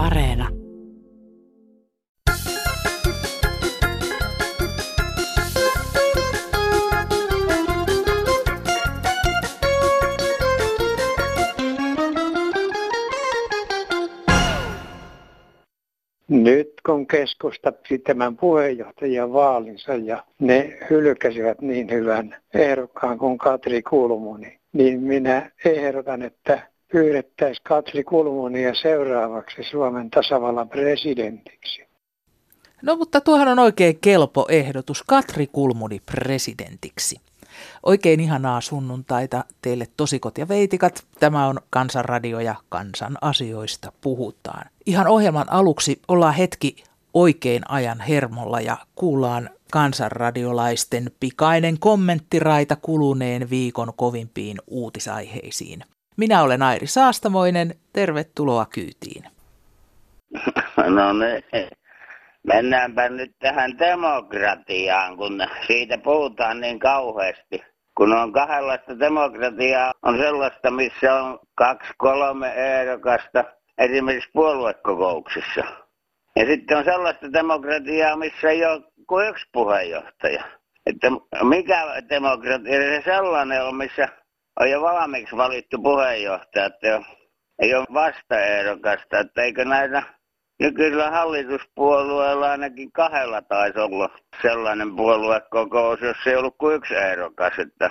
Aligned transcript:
Areena. 0.00 0.48
Nyt 16.28 16.72
kun 16.86 17.06
keskusta 17.06 17.72
tämän 18.04 18.36
puheenjohtajan 18.36 19.32
vaalinsa 19.32 19.94
ja 19.94 20.24
ne 20.38 20.78
hylkäsivät 20.90 21.60
niin 21.60 21.90
hyvän 21.90 22.36
ehdokkaan 22.54 23.18
kuin 23.18 23.38
Katri 23.38 23.82
Kulmuni, 23.82 24.58
niin 24.72 25.00
minä 25.00 25.50
ehdotan, 25.64 26.22
että 26.22 26.70
pyydettäisiin 26.92 27.64
Katri 27.64 28.04
Kulmunia 28.04 28.74
seuraavaksi 28.74 29.62
Suomen 29.70 30.10
tasavallan 30.10 30.68
presidentiksi. 30.68 31.90
No 32.82 32.96
mutta 32.96 33.20
tuohan 33.20 33.48
on 33.48 33.58
oikein 33.58 33.98
kelpo 34.00 34.46
ehdotus 34.48 35.02
Katri 35.02 35.46
Kulmuni 35.46 36.00
presidentiksi. 36.12 37.16
Oikein 37.82 38.20
ihanaa 38.20 38.60
sunnuntaita 38.60 39.44
teille 39.62 39.86
tosikot 39.96 40.38
ja 40.38 40.48
veitikat. 40.48 41.04
Tämä 41.20 41.46
on 41.46 41.60
Kansanradio 41.70 42.40
ja 42.40 42.54
kansan 42.68 43.18
asioista 43.20 43.92
puhutaan. 44.00 44.66
Ihan 44.86 45.06
ohjelman 45.06 45.52
aluksi 45.52 46.00
ollaan 46.08 46.34
hetki 46.34 46.84
oikein 47.14 47.70
ajan 47.70 48.00
hermolla 48.00 48.60
ja 48.60 48.76
kuullaan 48.94 49.50
kansanradiolaisten 49.72 51.10
pikainen 51.20 51.78
kommenttiraita 51.78 52.76
kuluneen 52.76 53.50
viikon 53.50 53.92
kovimpiin 53.96 54.56
uutisaiheisiin. 54.66 55.84
Minä 56.20 56.42
olen 56.42 56.62
Airi 56.62 56.86
Saastamoinen, 56.86 57.74
tervetuloa 57.92 58.66
kyytiin. 58.66 59.24
No 60.96 61.12
niin, 61.12 61.68
mennäänpä 62.46 63.08
nyt 63.08 63.32
tähän 63.38 63.78
demokratiaan, 63.78 65.16
kun 65.16 65.46
siitä 65.66 65.98
puhutaan 65.98 66.60
niin 66.60 66.78
kauheasti. 66.78 67.62
Kun 67.96 68.12
on 68.12 68.32
kahdenlaista 68.32 68.98
demokratiaa, 68.98 69.92
on 70.02 70.18
sellaista, 70.18 70.70
missä 70.70 71.14
on 71.14 71.38
kaksi, 71.54 71.92
kolme 71.98 72.52
ehdokasta, 72.54 73.44
esimerkiksi 73.78 74.30
puoluekokouksissa. 74.32 75.64
Ja 76.36 76.46
sitten 76.46 76.78
on 76.78 76.84
sellaista 76.84 77.32
demokratiaa, 77.32 78.16
missä 78.16 78.50
ei 78.50 78.64
ole 78.64 78.82
kuin 79.06 79.28
yksi 79.28 79.46
puheenjohtaja. 79.52 80.44
Että 80.86 81.08
mikä 81.42 81.84
demokratia 82.08 82.78
se 82.80 83.02
sellainen 83.04 83.64
on, 83.64 83.76
missä 83.76 84.08
on 84.60 84.70
jo 84.70 84.80
valmiiksi 84.80 85.36
valittu 85.36 85.82
puheenjohtaja, 85.82 86.66
että 86.66 87.02
ei 87.58 87.74
ole 87.74 87.86
vastaehdokasta, 87.94 89.18
että 89.18 89.42
eikö 89.42 89.64
näitä 89.64 90.02
nykyisellä 90.60 91.10
hallituspuolueella 91.10 92.50
ainakin 92.50 92.92
kahdella 92.92 93.42
taisi 93.42 93.78
olla 93.78 94.08
sellainen 94.42 94.96
puoluekokous, 94.96 96.00
jos 96.00 96.16
ei 96.26 96.36
ollut 96.36 96.54
kuin 96.58 96.76
yksi 96.76 96.94
ehdokas, 96.94 97.58
että 97.58 97.90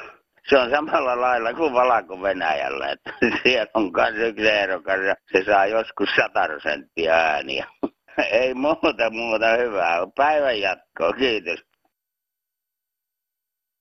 se 0.50 0.58
on 0.58 0.70
samalla 0.70 1.22
lailla 1.22 1.54
kuin 1.54 1.74
Valko-Venäjällä, 1.74 2.90
että 2.90 3.14
siellä 3.44 3.72
on 3.74 3.92
myös 3.96 4.16
yksi 4.16 4.50
ehdokas 4.50 5.00
ja 5.00 5.16
se 5.32 5.44
saa 5.44 5.66
joskus 5.66 6.10
100 6.16 6.48
prosenttia 6.48 7.14
ääniä. 7.14 7.68
Ei 8.32 8.54
muuta 8.54 9.10
muuta 9.10 9.48
hyvää. 9.48 10.00
Päivän 10.16 10.60
jatkoa. 10.60 11.14
Kiitos. 11.14 11.69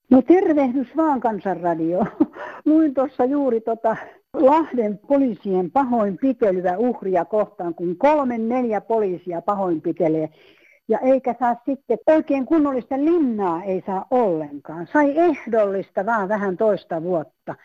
No 0.09 0.21
tervehdys 0.21 0.97
vaan 0.97 1.19
kansanradio. 1.19 2.05
Luin 2.65 2.93
tuossa 2.93 3.25
juuri 3.25 3.61
tota 3.61 3.97
Lahden 4.33 4.99
poliisien 5.07 5.71
pahoinpitelyä 5.71 6.77
uhria 6.77 7.25
kohtaan, 7.25 7.75
kun 7.75 7.97
kolme 7.97 8.37
neljä 8.37 8.81
poliisia 8.81 9.41
pahoinpitelee. 9.41 10.29
Ja 10.87 10.99
eikä 10.99 11.35
saa 11.39 11.55
sitten 11.65 11.97
oikein 12.07 12.45
kunnollista 12.45 12.97
linnaa 12.97 13.63
ei 13.63 13.83
saa 13.85 14.05
ollenkaan. 14.11 14.87
Sai 14.93 15.17
ehdollista 15.17 16.05
vaan 16.05 16.29
vähän 16.29 16.57
toista 16.57 17.03
vuotta. 17.03 17.55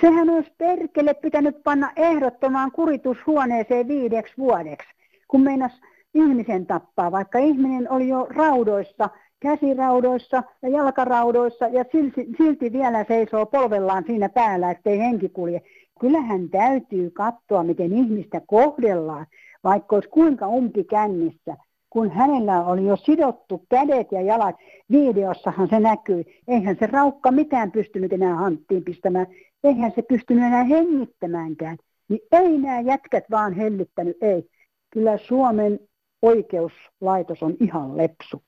Sehän 0.00 0.30
olisi 0.30 0.52
perkele 0.58 1.14
pitänyt 1.14 1.62
panna 1.64 1.90
ehdottomaan 1.96 2.72
kuritushuoneeseen 2.72 3.88
viideksi 3.88 4.34
vuodeksi, 4.38 4.88
kun 5.28 5.40
meinas 5.40 5.72
ihmisen 6.14 6.66
tappaa, 6.66 7.12
vaikka 7.12 7.38
ihminen 7.38 7.90
oli 7.90 8.08
jo 8.08 8.26
raudoissa, 8.30 9.10
käsiraudoissa 9.40 10.42
ja 10.62 10.68
jalkaraudoissa 10.68 11.68
ja 11.68 11.84
silti, 11.92 12.26
silti 12.38 12.72
vielä 12.72 13.04
seisoo 13.08 13.46
polvellaan 13.46 14.04
siinä 14.06 14.28
päällä, 14.28 14.70
ettei 14.70 14.98
henki 14.98 15.28
kulje. 15.28 15.62
Kyllähän 16.00 16.48
täytyy 16.48 17.10
katsoa, 17.10 17.62
miten 17.62 17.92
ihmistä 17.92 18.40
kohdellaan, 18.46 19.26
vaikka 19.64 19.96
olisi 19.96 20.08
kuinka 20.08 20.46
kännissä, 20.90 21.56
kun 21.90 22.10
hänellä 22.10 22.64
oli 22.64 22.86
jo 22.86 22.96
sidottu 22.96 23.62
kädet 23.70 24.12
ja 24.12 24.20
jalat. 24.20 24.56
Videossahan 24.90 25.68
se 25.68 25.80
näkyy. 25.80 26.24
Eihän 26.48 26.76
se 26.80 26.86
raukka 26.86 27.30
mitään 27.30 27.72
pystynyt 27.72 28.12
enää 28.12 28.34
hanttiin 28.34 28.84
pistämään. 28.84 29.26
Eihän 29.64 29.92
se 29.94 30.02
pystynyt 30.02 30.44
enää 30.44 30.64
hengittämäänkään. 30.64 31.76
Niin 32.08 32.20
ei 32.32 32.58
nämä 32.58 32.80
jätkät 32.80 33.24
vaan 33.30 33.52
hellittänyt, 33.52 34.16
ei. 34.20 34.48
Kyllä 34.90 35.18
Suomen 35.18 35.80
oikeuslaitos 36.22 37.42
on 37.42 37.54
ihan 37.60 37.96
lepsu. 37.96 38.42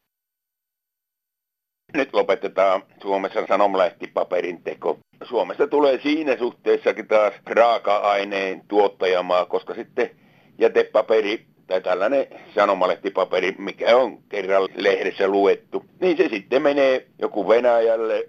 Nyt 1.94 2.12
lopetetaan 2.12 2.82
Suomessa 3.02 3.46
sanomalehtipaperin 3.48 4.62
teko. 4.62 4.98
Suomesta 5.24 5.66
tulee 5.66 6.00
siinä 6.02 6.36
suhteessakin 6.36 7.08
taas 7.08 7.34
raaka-aineen 7.46 8.62
tuottajamaa, 8.68 9.44
koska 9.44 9.74
sitten 9.74 10.10
jätepaperi 10.58 11.44
tai 11.66 11.80
tällainen 11.80 12.26
sanomalehtipaperi, 12.54 13.54
mikä 13.58 13.96
on 13.96 14.18
kerran 14.28 14.68
lehdessä 14.74 15.28
luettu, 15.28 15.84
niin 16.00 16.16
se 16.16 16.28
sitten 16.28 16.62
menee 16.62 17.06
joku 17.18 17.48
Venäjälle, 17.48 18.24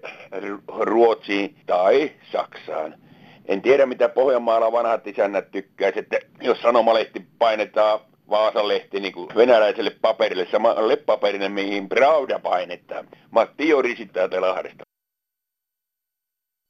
Ruotsiin 0.80 1.56
tai 1.66 2.10
Saksaan. 2.32 2.94
En 3.46 3.62
tiedä, 3.62 3.86
mitä 3.86 4.08
Pohjanmaalla 4.08 4.72
vanhat 4.72 5.06
isännät 5.06 5.50
tykkäisivät, 5.50 6.12
että 6.12 6.18
jos 6.40 6.62
sanomalehti 6.62 7.26
painetaan 7.38 8.00
Vaasalehti 8.32 9.00
niin 9.00 9.12
kuin 9.12 9.28
venäläiselle 9.36 9.90
paperille, 10.02 10.46
samalle 10.50 10.96
paperille, 10.96 11.48
mihin 11.48 11.88
Brauda 11.88 12.38
painetaan. 12.38 13.08
Matti 13.30 13.68
Jori 13.68 13.96
täältä 14.12 14.40
Lahdesta. 14.40 14.84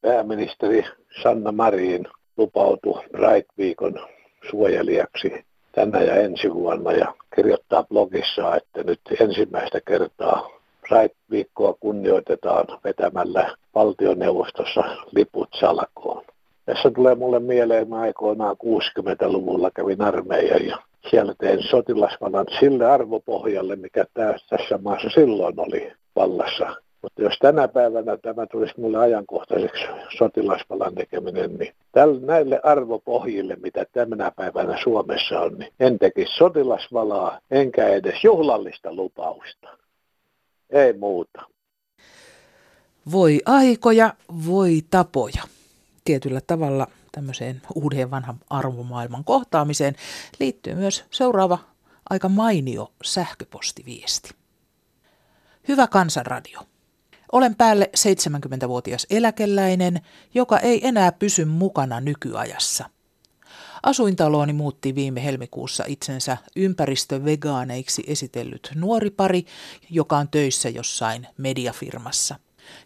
Pääministeri 0.01 0.85
Sanna 1.23 1.53
Marin 1.53 2.05
lupautui 2.37 3.03
Bright-viikon 3.13 4.09
suojelijaksi 4.51 5.45
tänä 5.73 6.03
ja 6.03 6.15
ensi 6.15 6.55
vuonna 6.55 6.93
ja 6.93 7.15
kirjoittaa 7.35 7.85
blogissa, 7.85 8.57
että 8.57 8.83
nyt 8.83 9.01
ensimmäistä 9.21 9.81
kertaa 9.87 10.51
Bright-viikkoa 10.89 11.75
kunnioitetaan 11.81 12.67
vetämällä 12.85 13.57
valtioneuvostossa 13.75 14.83
liput 15.13 15.49
salkoon. 15.61 16.25
Tässä 16.67 16.91
tulee 16.91 17.15
mulle 17.15 17.41
mieleen, 17.41 17.83
että 17.83 17.97
aikoinaan 17.97 18.57
60-luvulla 18.57 19.71
kävin 19.71 20.03
armeijan 20.03 20.67
ja 20.67 20.79
siellä 21.11 21.35
tein 21.39 21.63
sotilasvalan 21.63 22.47
sille 22.61 22.87
arvopohjalle, 22.87 23.77
mikä 23.77 24.05
tässä 24.15 24.79
maassa 24.83 25.09
silloin 25.15 25.61
oli 25.61 25.93
vallassa. 26.17 26.77
Mutta 27.03 27.23
jos 27.23 27.35
tänä 27.41 27.69
päivänä 27.69 28.17
tämä 28.17 28.47
tulisi 28.47 28.81
mulle 28.81 28.99
ajankohtaiseksi 28.99 29.85
sotilasvalan 30.19 30.95
tekeminen, 30.95 31.55
niin 31.59 31.75
tälle, 31.93 32.21
näille 32.21 32.61
arvopohjille, 32.63 33.57
mitä 33.63 33.87
tänä 33.93 34.31
päivänä 34.37 34.79
Suomessa 34.83 35.41
on, 35.41 35.59
niin 35.59 35.73
en 35.81 35.99
tekisi 35.99 36.37
sotilasvalaa, 36.37 37.41
enkä 37.51 37.89
edes 37.89 38.25
juhlallista 38.25 38.95
lupausta. 38.95 39.69
Ei 40.71 40.93
muuta. 40.93 41.43
Voi 43.13 43.41
aikoja, 43.47 44.15
voi 44.47 44.81
tapoja. 44.91 45.43
Tietyllä 46.05 46.41
tavalla 46.47 46.87
tämmöiseen 47.13 47.63
uuden 47.75 48.11
vanhan 48.11 48.41
arvomaailman 48.51 49.25
kohtaamiseen 49.25 49.97
liittyy 50.41 50.75
myös 50.75 51.05
seuraava 51.11 51.59
aika 52.11 52.29
mainio 52.29 52.93
sähköpostiviesti. 53.05 54.31
Hyvä 55.69 55.87
kansanradio. 55.87 56.61
Olen 57.33 57.55
päälle 57.55 57.91
70-vuotias 57.97 59.07
eläkeläinen, 59.11 60.01
joka 60.35 60.59
ei 60.59 60.87
enää 60.89 61.13
pysy 61.13 61.45
mukana 61.45 62.01
nykyajassa. 62.01 62.91
Asuintalooni 63.83 64.53
muutti 64.53 64.95
viime 64.95 65.25
helmikuussa 65.25 65.85
itsensä 65.87 66.37
ympäristövegaaneiksi 66.57 68.05
esitellyt 68.07 68.73
nuori 68.75 69.11
pari, 69.11 69.45
joka 69.91 70.19
on 70.19 70.29
töissä 70.29 70.69
jossain 70.69 71.27
mediafirmassa. 71.39 72.37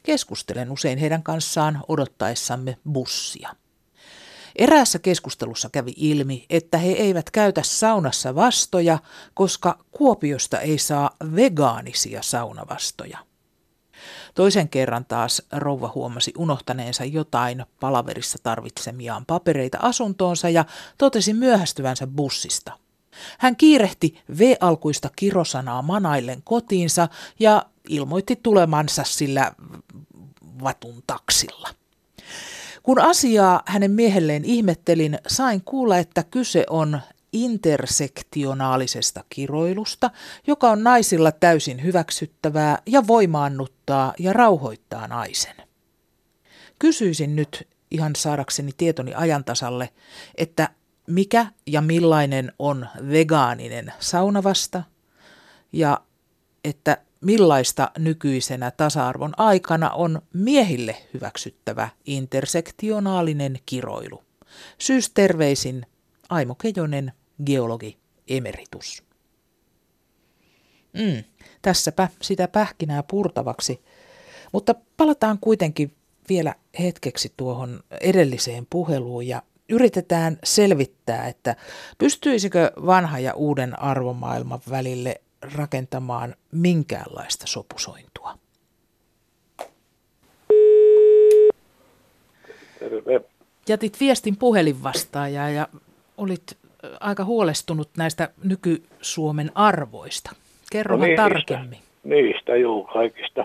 Keskustelen 0.03 0.71
usein 0.71 0.99
heidän 0.99 1.23
kanssaan 1.23 1.83
odottaessamme 1.89 2.77
bussia. 2.93 3.57
Eräässä 4.59 4.99
keskustelussa 4.99 5.71
kävi 5.71 5.93
ilmi, 5.97 6.47
että 6.51 6.79
he 6.79 6.93
eivät 6.93 7.31
käytä 7.31 7.63
saunassa 7.65 8.35
vastoja, 8.35 8.99
koska 9.35 9.79
Kuopiosta 9.91 10.61
ei 10.61 10.79
saa 10.79 11.11
vegaanisia 11.37 12.23
saunavastoja. 12.23 13.19
Toisen 14.35 14.69
kerran 14.69 15.05
taas 15.05 15.43
rouva 15.53 15.93
huomasi 15.95 16.33
unohtaneensa 16.39 17.05
jotain 17.05 17.65
palaverissa 17.81 18.39
tarvitsemiaan 18.43 19.27
papereita 19.27 19.79
asuntoonsa 19.83 20.49
ja 20.49 20.65
totesi 20.99 21.33
myöhästyvänsä 21.33 22.07
bussista. 22.07 22.73
Hän 23.39 23.57
kiirehti 23.57 24.23
V-alkuista 24.39 25.11
kirosanaa 25.17 25.83
manaillen 25.83 26.43
kotiinsa 26.45 27.09
ja 27.39 27.67
ilmoitti 27.89 28.37
tulemansa 28.43 29.05
sillä 29.05 29.53
vatun 30.63 31.03
taksilla. 31.07 31.69
Kun 32.87 33.01
asiaa 33.01 33.63
hänen 33.67 33.91
miehelleen 33.91 34.45
ihmettelin, 34.45 35.19
sain 35.27 35.63
kuulla, 35.65 35.99
että 35.99 36.25
kyse 36.31 36.67
on 36.71 37.01
intersektionaalisesta 37.33 39.25
kiroilusta, 39.29 40.11
joka 40.47 40.71
on 40.71 40.85
naisilla 40.85 41.33
täysin 41.33 41.83
hyväksyttävää 41.83 42.79
ja 42.87 43.07
voimaannuttaa 43.07 44.15
ja 44.19 44.33
rauhoittaa 44.33 45.09
naisen. 45.09 45.57
Kysyisin 46.79 47.37
nyt 47.37 47.69
ihan 47.91 48.17
saadakseni 48.17 48.73
tietoni 48.77 49.15
ajantasalle, 49.15 49.89
että 50.35 50.69
mikä 51.07 51.47
ja 51.67 51.81
millainen 51.81 52.53
on 52.59 52.87
vegaaninen 53.11 53.93
saunavasta 53.99 54.83
ja 55.73 56.01
että 56.65 56.99
millaista 57.27 57.91
nykyisenä 57.99 58.71
tasa-arvon 58.71 59.33
aikana 59.37 59.91
on 59.91 60.23
miehille 60.33 60.97
hyväksyttävä 61.15 61.89
intersektionaalinen 62.05 63.59
kiroilu. 63.67 64.23
Syys 64.79 65.11
terveisin 65.11 65.87
Aimo 66.29 66.55
Kejonen, 66.55 67.13
geologi 67.47 67.99
emeritus. 68.29 69.03
Mm, 70.93 71.25
tässäpä 71.63 72.09
sitä 72.23 72.49
pähkinää 72.49 73.03
purtavaksi, 73.03 73.83
mutta 74.53 74.75
palataan 74.97 75.39
kuitenkin 75.41 75.95
vielä 76.29 76.55
hetkeksi 76.79 77.33
tuohon 77.37 77.81
edelliseen 78.01 78.67
puheluun 78.71 79.27
ja 79.27 79.43
yritetään 79.69 80.39
selvittää, 80.45 81.29
että 81.29 81.57
pystyisikö 81.99 82.73
vanha 82.87 83.19
ja 83.19 83.35
uuden 83.35 83.83
arvomaailman 83.83 84.61
välille 84.71 85.21
rakentamaan 85.57 86.35
minkäänlaista 86.53 87.47
sopusointua. 87.47 88.35
Terve. 92.79 93.21
Jätit 93.69 94.01
viestin 94.01 94.37
puhelinvastaajaa 94.37 95.51
ja 95.51 95.69
olit 96.17 96.57
aika 97.01 97.25
huolestunut 97.25 97.89
näistä 97.97 98.29
nyky-Suomen 98.45 99.51
arvoista. 99.55 100.31
Kerro 100.73 100.97
No 100.97 101.05
niistä. 101.05 101.23
tarkemmin. 101.23 101.79
Niistä, 102.05 102.57
juu, 102.57 102.85
kaikista. 102.85 103.45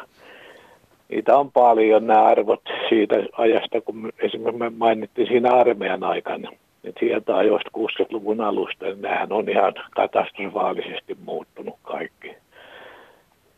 Niitä 1.09 1.37
on 1.37 1.51
paljon 1.51 2.07
nämä 2.07 2.23
arvot 2.25 2.61
siitä 2.89 3.15
ajasta, 3.37 3.81
kun 3.81 3.97
me- 3.97 4.09
esimerkiksi 4.19 4.59
me 4.59 4.69
mainittiin 4.69 5.27
siinä 5.27 5.53
armeijan 5.53 6.03
aikana. 6.03 6.51
Että 6.83 6.99
sieltä 6.99 7.37
ajoista 7.37 7.69
60-luvun 7.77 8.41
alusta, 8.41 8.85
niin 8.85 9.01
nämähän 9.01 9.31
on 9.31 9.49
ihan 9.49 9.73
katastrofaalisesti 9.91 11.17
muuttunut 11.25 11.75
kaikki. 11.83 12.35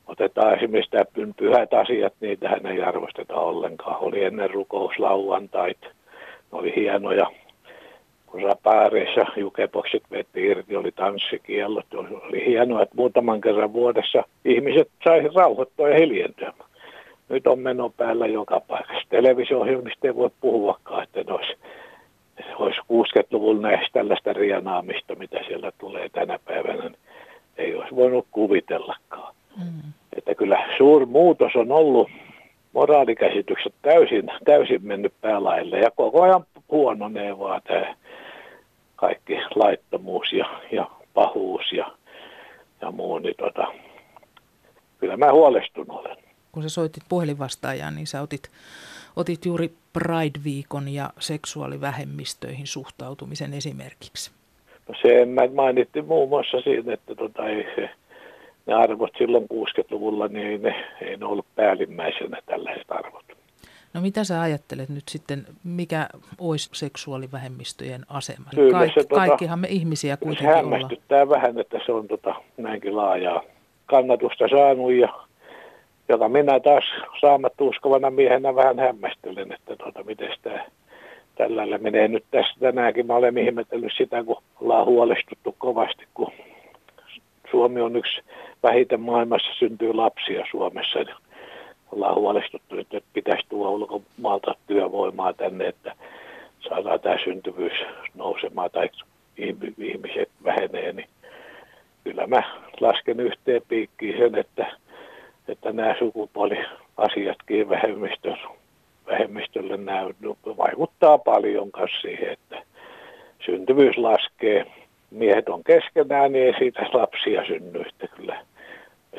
Otetaan 0.08 0.58
esimerkiksi 0.58 0.92
tämä 0.92 1.04
py- 1.04 1.34
pyhät 1.38 1.74
asiat, 1.74 2.14
niitähän 2.20 2.66
ei 2.66 2.82
arvosteta 2.82 3.36
ollenkaan. 3.36 4.02
Oli 4.02 4.24
ennen 4.24 4.50
rukouslauantait, 4.50 5.82
ne 5.82 5.90
oli 6.52 6.76
hienoja. 6.76 7.28
Kun 8.26 8.42
rapaareissa 8.42 9.26
jukeboksit 9.38 10.04
veti 10.12 10.46
irti, 10.46 10.76
oli 10.76 10.92
tanssikiellot. 10.92 11.94
Oli, 11.94 12.46
hienoa, 12.46 12.82
että 12.82 12.96
muutaman 12.96 13.42
kerran 13.42 13.74
vuodessa 13.74 14.24
ihmiset 14.46 14.90
sai 15.04 15.30
rauhoittua 15.36 15.90
ja 15.90 16.00
hiljentyä. 16.00 16.54
Nyt 17.30 17.48
on 17.48 17.60
meno 17.60 17.90
päällä 17.90 18.28
joka 18.28 18.60
paikassa. 18.60 19.10
Televisio-ohjelmista 19.10 20.08
ei 20.08 20.16
voi 20.16 20.30
puhuakaan, 20.42 21.04
että 21.04 21.24
ne 21.28 21.34
olisi, 21.34 21.54
olisi 22.56 22.80
60-luvulla 22.80 23.62
näistä 23.62 23.90
tällaista 23.94 24.34
rienaamista, 24.34 25.16
mitä 25.16 25.40
siellä 25.48 25.72
tulee 25.78 26.10
tänä 26.10 26.40
päivänä. 26.46 26.84
niin 26.84 26.98
Ei 27.58 27.76
olisi 27.76 27.96
voinut 27.96 28.28
kuvitellakaan. 28.32 29.36
Mm. 29.58 29.94
Että 30.18 30.36
kyllä 30.36 30.70
suuri 30.78 31.06
muutos 31.06 31.56
on 31.56 31.72
ollut 31.72 32.10
moraalikäsitykset 32.74 33.74
täysin, 33.82 34.32
täysin 34.46 34.88
mennyt 34.88 35.14
päälaille 35.22 35.80
ja 35.80 35.92
koko 35.92 36.22
ajan 36.22 36.46
huononee 36.72 37.40
vaan 37.40 37.62
tämä 37.64 37.96
kaikki 38.96 39.34
laittomuus 39.56 40.34
ja, 40.34 40.46
ja 40.72 40.90
pahuus 41.14 41.72
ja, 41.72 41.92
ja 42.82 42.92
muu, 42.92 43.20
niin 43.20 43.36
tota, 43.38 43.68
kyllä 45.00 45.18
mä 45.18 45.32
huolestunut 45.32 46.00
olen. 46.00 46.18
Kun 46.52 46.64
sä 46.64 46.70
soitit 46.70 47.04
puhelinvastaajaan, 47.10 47.96
niin 47.96 48.08
sä 48.08 48.22
otit, 48.22 48.50
otit 49.16 49.46
juuri 49.46 49.74
Pride-viikon 49.94 50.88
ja 50.90 51.10
seksuaalivähemmistöihin 51.20 52.68
suhtautumisen 52.68 53.54
esimerkiksi. 53.54 54.32
No 54.90 54.96
se 55.02 55.26
mä 55.26 55.42
mainittiin 55.56 56.06
muun 56.06 56.30
muassa 56.30 56.62
siinä, 56.62 56.94
että 56.94 57.16
tota, 57.16 57.46
ei 57.48 57.66
se, 57.76 57.90
ne 58.66 58.74
arvot 58.74 59.12
silloin 59.18 59.44
60-luvulla, 59.54 60.28
niin 60.28 60.48
ei 60.48 60.58
ne, 60.58 60.86
ei 61.02 61.18
ne 61.18 61.26
ollut 61.26 61.46
päällimmäisenä 61.56 62.38
tällaiset 62.46 62.92
arvot. 62.92 63.24
No 63.94 64.02
mitä 64.02 64.24
sä 64.24 64.42
ajattelet 64.42 64.90
nyt 64.90 65.04
sitten, 65.10 65.46
mikä 65.64 66.08
olisi 66.40 66.70
seksuaalivähemmistöjen 66.74 68.06
asema? 68.10 68.46
Kyllä 68.56 68.72
Kaik, 68.72 68.94
se 68.94 69.02
tota- 69.02 69.16
kaikkihan 69.16 69.60
me 69.60 69.68
ihmisiä 69.68 70.16
Se 70.16 70.20
kuitenkin 70.26 70.50
ollaan. 70.50 70.64
hämmästyttää 70.72 71.30
vähän, 71.30 71.60
että 71.60 71.80
se 71.86 71.92
on 71.92 72.08
tota, 72.08 72.36
näinkin 72.58 72.96
laajaa 72.96 73.44
kannatusta 73.86 74.48
saanut 74.50 74.94
ja 74.94 75.23
joka 76.14 76.30
minä 76.30 76.60
taas 76.60 76.84
saamatta 77.22 77.64
uskovana 77.64 78.10
miehenä 78.10 78.56
vähän 78.56 78.80
hämmästelen, 78.80 79.52
että 79.52 79.76
tota, 79.76 80.04
miten 80.04 80.30
tämä 80.42 80.66
tällä 81.36 81.78
menee 81.78 82.08
nyt 82.08 82.24
tässä 82.32 82.54
tänäänkin. 82.60 83.08
Mä 83.08 83.16
olen 83.16 83.38
ihmetellyt 83.38 83.92
sitä, 83.98 84.24
kun 84.24 84.44
ollaan 84.62 84.86
huolestuttu 84.86 85.56
kovasti, 85.58 86.08
kun 86.14 86.32
Suomi 87.52 87.82
on 87.82 87.96
yksi 87.96 88.22
vähiten 88.64 89.00
maailmassa 89.00 89.54
syntyy 89.60 89.94
lapsia 89.94 90.46
Suomessa. 90.52 91.00
Niin 91.00 91.16
ollaan 91.92 92.16
huolestuttu, 92.16 92.80
että 92.80 93.02
pitäisi 93.14 93.46
tuoda 93.50 93.70
ulkomaalta 93.70 94.56
työvoimaa 94.68 95.34
tänne, 95.34 95.68
että 95.68 95.96
saadaan 96.70 97.00
tämä 97.00 97.18
syntyvyys 97.24 97.86
nousemaan 98.16 98.70
tai 98.72 98.90
ihm- 99.38 99.74
ihmiset 99.78 100.30
vähenee, 100.44 100.94
niin 100.94 101.08
kyllä 102.04 102.28
mä 102.28 102.44
lasken 102.80 103.20
yhteen 103.20 103.62
piikkiin 103.68 104.18
sen, 104.18 104.36
että, 104.36 104.83
että 105.52 105.72
nämä 105.72 105.96
sukupuoliasiatkin 106.00 107.70
vähemmistön, 107.70 108.38
vähemmistölle 109.08 109.78
nämä 109.78 110.02
vaikuttaa 110.58 111.18
paljon 111.18 111.72
kanssa 111.72 112.02
siihen, 112.02 112.30
että 112.30 112.64
syntyvyys 113.46 113.98
laskee. 113.98 114.66
Miehet 115.12 115.50
on 115.50 115.64
keskenään, 115.64 116.32
niin 116.32 116.46
ei 116.46 116.54
siitä 116.60 116.82
lapsia 116.94 117.46
synny, 117.46 117.82
että 117.82 118.08
kyllä 118.08 118.46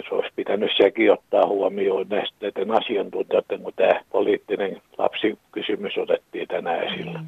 se 0.08 0.14
olisi 0.14 0.32
pitänyt 0.36 0.70
sekin 0.76 1.12
ottaa 1.12 1.46
huomioon 1.46 2.06
näistä 2.08 2.36
näiden 2.40 2.70
asiantuntijoiden, 2.70 3.60
kun 3.60 3.72
tämä 3.76 4.00
poliittinen 4.10 4.82
lapsikysymys 4.98 5.98
otettiin 5.98 6.48
tänään 6.48 6.84
esille. 6.84 7.18
Mm. 7.18 7.26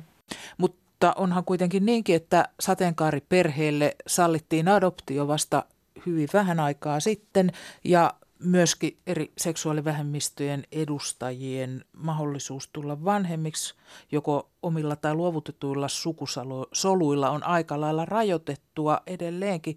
Mutta 0.59 1.13
onhan 1.17 1.45
kuitenkin 1.45 1.87
niinkin, 1.87 2.17
että 2.17 2.45
sateenkaariperheelle 2.61 3.97
sallittiin 4.07 4.69
adoptio 4.69 5.29
vasta 5.29 5.63
hyvin 6.07 6.29
vähän 6.33 6.61
aikaa 6.61 7.01
sitten 7.01 7.51
ja 7.85 8.11
myöskin 8.45 8.97
eri 9.07 9.31
seksuaalivähemmistöjen 9.37 10.63
edustajien 10.73 11.81
mahdollisuus 11.93 12.69
tulla 12.73 13.05
vanhemmiksi 13.05 13.75
joko 14.13 14.49
omilla 14.63 14.97
tai 14.97 15.15
luovutetuilla 15.15 15.89
sukusoluilla 15.89 17.31
on 17.31 17.45
aika 17.45 17.81
lailla 17.81 18.05
rajoitettua 18.05 18.99
edelleenkin, 19.07 19.77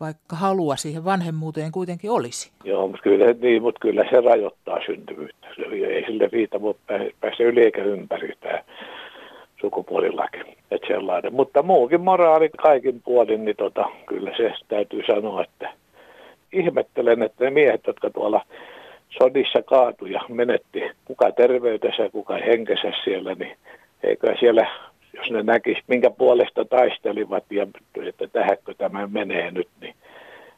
vaikka 0.00 0.36
halua 0.36 0.76
siihen 0.76 1.04
vanhemmuuteen 1.04 1.72
kuitenkin 1.72 2.10
olisi. 2.10 2.52
Joo, 2.64 2.88
mutta 2.88 3.02
kyllä, 3.02 3.26
niin, 3.32 3.62
mutta 3.62 3.80
kyllä 3.80 4.04
se 4.10 4.20
rajoittaa 4.20 4.78
syntyvyyttä. 4.86 5.48
Ei 5.88 6.04
sille 6.06 6.28
viita 6.32 6.60
voi 6.60 6.74
pää- 6.86 7.10
päästä 7.20 7.42
yli 7.42 7.62
eikä 7.62 7.84
ympäri 7.84 8.32
tämä 8.40 8.62
sukupuolilaki. 9.60 10.38
Et 10.70 10.82
sellainen. 10.86 11.34
Mutta 11.34 11.62
muukin 11.62 12.00
moraali 12.00 12.48
kaikin 12.48 13.02
puolin, 13.04 13.44
niin 13.44 13.56
tota, 13.56 13.84
kyllä 14.06 14.32
se 14.36 14.52
täytyy 14.68 15.02
sanoa, 15.06 15.42
että 15.42 15.72
ihmettelen, 16.52 17.22
että 17.22 17.44
ne 17.44 17.50
miehet, 17.50 17.86
jotka 17.86 18.10
tuolla 18.10 18.44
sodissa 19.10 19.62
kaatu 19.62 20.06
ja 20.06 20.20
menetti 20.28 20.82
kuka 21.04 21.32
terveytensä, 21.32 22.08
kuka 22.12 22.34
henkensä 22.34 22.92
siellä, 23.04 23.34
niin 23.34 23.56
eikö 24.02 24.36
siellä, 24.40 24.70
jos 25.12 25.30
ne 25.30 25.42
näkis, 25.42 25.78
minkä 25.86 26.10
puolesta 26.10 26.64
taistelivat 26.64 27.44
ja 27.50 27.66
että 28.08 28.26
tähänkö 28.26 28.74
tämä 28.74 29.06
menee 29.06 29.50
nyt, 29.50 29.68
niin 29.80 29.94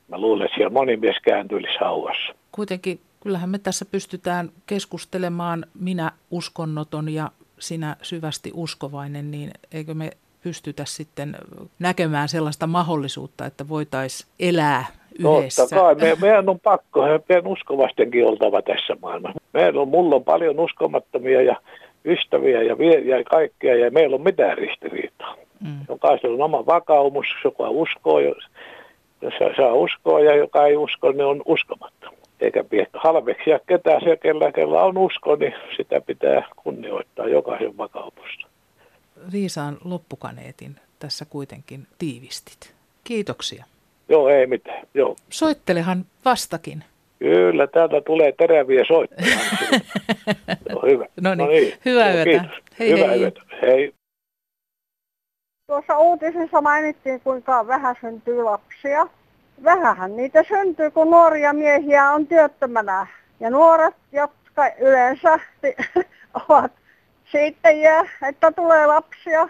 mä 0.09 0.18
luulen, 0.18 0.44
että 0.44 0.54
siellä 0.54 0.73
moni 0.73 0.97
mies 0.97 1.16
kääntyisi 1.23 1.78
hauvassa. 1.80 2.35
Kuitenkin 2.52 3.00
kyllähän 3.20 3.50
me 3.50 3.59
tässä 3.59 3.85
pystytään 3.85 4.50
keskustelemaan 4.66 5.66
minä 5.80 6.12
uskonnoton 6.30 7.09
ja 7.09 7.30
sinä 7.59 7.97
syvästi 8.02 8.50
uskovainen, 8.54 9.30
niin 9.30 9.50
eikö 9.73 9.94
me 9.94 10.11
pystytä 10.42 10.85
sitten 10.85 11.37
näkemään 11.78 12.28
sellaista 12.28 12.66
mahdollisuutta, 12.66 13.47
että 13.47 13.68
voitaisiin 13.68 14.30
elää 14.40 14.87
yhdessä. 15.21 15.62
Totta 15.62 15.77
kai, 15.77 15.95
me, 15.95 16.17
meidän 16.21 16.49
on 16.49 16.61
pakko, 16.61 17.00
meidän 17.29 17.47
uskovastenkin 17.47 18.27
oltava 18.27 18.62
tässä 18.62 18.97
maailmassa. 19.03 19.41
Meillä 19.53 19.81
on, 19.81 19.89
mulla 19.89 20.17
on 20.17 20.25
paljon 20.25 20.61
uskomattomia 20.61 21.43
ja 21.43 21.57
ystäviä 22.05 22.62
ja, 22.62 22.79
vie, 22.79 23.00
ja 23.00 23.25
kaikkea, 23.25 23.77
ja 23.77 23.91
meillä 23.91 24.15
on 24.15 24.23
mitään 24.23 24.59
ristiriitaa. 24.59 25.37
Mm. 25.61 25.81
Jokaisella 25.89 26.35
on 26.35 26.55
oma 26.55 26.67
vakaumus, 26.67 27.27
joka 27.45 27.71
uskoo 27.71 28.21
jo 28.21 28.35
Jos 29.23 29.35
saa 29.57 29.75
uskoa 29.75 30.21
ja 30.21 30.37
joka 30.37 30.67
ei 30.67 30.77
usko, 30.77 31.12
niin 31.12 31.25
on 31.25 31.43
uskomatta. 31.45 32.11
Eikä 32.41 32.65
pidä 32.65 32.87
halveksia 32.95 33.61
ketään 33.67 34.00
se, 34.05 34.17
kellä, 34.17 34.53
kellä 34.53 34.83
on 34.83 34.99
usko, 34.99 35.37
niin 35.37 35.55
sitä 35.77 36.00
pitää 36.00 36.49
kunnioittaa 36.57 37.29
jokaisen 37.29 37.77
vakaupusta. 37.77 38.47
Viisaan 39.33 39.79
loppukaneetin 39.85 40.77
tässä 40.99 41.25
kuitenkin 41.25 41.87
tiivistit. 41.99 42.75
Kiitoksia. 43.05 43.65
Joo, 44.11 44.29
ei 44.29 44.47
mitään. 44.47 44.87
Joo. 44.95 45.17
Soittelehan 45.31 46.05
vastakin. 46.25 46.85
Kyllä, 47.19 47.67
täältä 47.67 48.00
tulee 48.00 48.33
teräviä 48.33 48.85
soittoja. 48.85 49.37
no, 50.73 50.81
hyvä. 50.87 51.07
No 51.21 51.35
niin, 51.35 51.38
no 51.38 51.47
niin. 51.47 51.75
hyvää 51.85 52.14
yötä. 52.14 52.31
Kiitos. 52.31 52.50
Hei, 52.79 52.90
Hyvää 52.93 53.11
hei. 53.11 53.21
yötä. 53.21 53.40
Hei. 53.62 53.95
Tuossa 55.67 55.99
uutisessa 55.99 56.61
mainittiin, 56.61 57.21
kuinka 57.21 57.67
vähän 57.67 57.97
syntyy 58.00 58.43
lapsia. 58.43 59.07
Vähähän 59.64 60.17
niitä 60.17 60.45
syntyy, 60.49 60.90
kun 60.90 61.11
nuoria 61.11 61.52
miehiä 61.52 62.11
on 62.11 62.26
työttömänä. 62.26 63.07
Ja 63.40 63.50
nuoret, 63.50 63.95
jotka 64.12 64.69
yleensä 64.81 65.40
ovat 66.49 66.73
siittäjiä, 67.33 68.09
että 68.29 68.52
tulee 68.52 68.87
lapsia, 68.87 69.49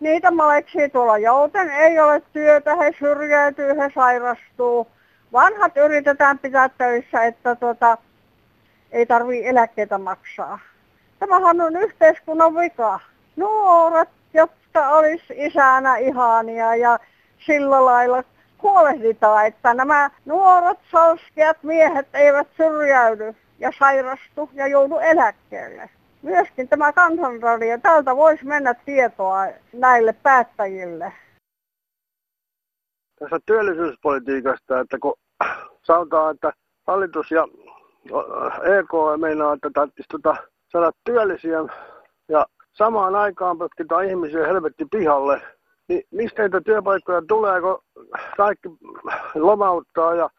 niitä 0.00 0.30
maleksii 0.30 0.88
tuolla 0.88 1.18
jouten, 1.18 1.70
ei 1.70 2.00
ole 2.00 2.22
työtä, 2.32 2.76
he 2.76 2.94
syrjäytyy, 2.98 3.76
he 3.76 3.90
sairastuu. 3.94 4.86
Vanhat 5.32 5.76
yritetään 5.76 6.38
pitää 6.38 6.68
töissä, 6.68 7.24
että 7.24 7.56
tota, 7.56 7.98
ei 8.92 9.06
tarvii 9.06 9.46
eläkkeitä 9.46 9.98
maksaa. 9.98 10.58
Tämähän 11.18 11.60
on 11.60 11.76
yhteiskunnan 11.76 12.54
vika. 12.54 13.00
Nuoret, 13.36 14.08
jotka 14.34 14.88
olisi 14.88 15.34
isänä 15.36 15.96
ihania 15.96 16.76
ja 16.76 16.98
sillä 17.46 17.84
lailla 17.84 18.24
huolehditaan, 18.62 19.46
että 19.46 19.74
nämä 19.74 20.10
nuoret 20.24 20.78
salskeat 20.90 21.56
miehet 21.62 22.08
eivät 22.14 22.48
syrjäydy 22.56 23.34
ja 23.58 23.72
sairastu 23.78 24.50
ja 24.54 24.66
joudu 24.66 24.98
eläkkeelle. 24.98 25.90
Myöskin 26.28 26.68
tämä 26.68 26.92
kansanradio, 26.92 27.78
täältä 27.78 28.16
voisi 28.16 28.44
mennä 28.44 28.74
tietoa 28.74 29.46
näille 29.72 30.12
päättäjille. 30.12 31.12
Tässä 33.18 33.38
työllisyyspolitiikasta, 33.46 34.80
että 34.80 34.98
kun 34.98 35.14
sanotaan, 35.82 36.34
että 36.34 36.52
hallitus 36.86 37.30
ja 37.30 37.48
EK 38.78 39.20
meinaa, 39.20 39.52
että 39.52 39.70
tarvitsisi 39.74 40.08
tuota 40.08 40.36
saada 40.72 40.92
työllisiä 41.04 41.58
ja 42.28 42.46
samaan 42.72 43.14
aikaan 43.14 43.58
potkitaan 43.58 44.04
ihmisiä 44.04 44.46
helvetti 44.46 44.86
pihalle, 44.90 45.42
niin 45.88 46.02
mistä 46.10 46.42
niitä 46.42 46.60
työpaikkoja 46.60 47.22
tulee, 47.28 47.60
kun 47.60 47.78
kaikki 48.36 48.68
lomauttaa 49.34 50.14
ja 50.14 50.30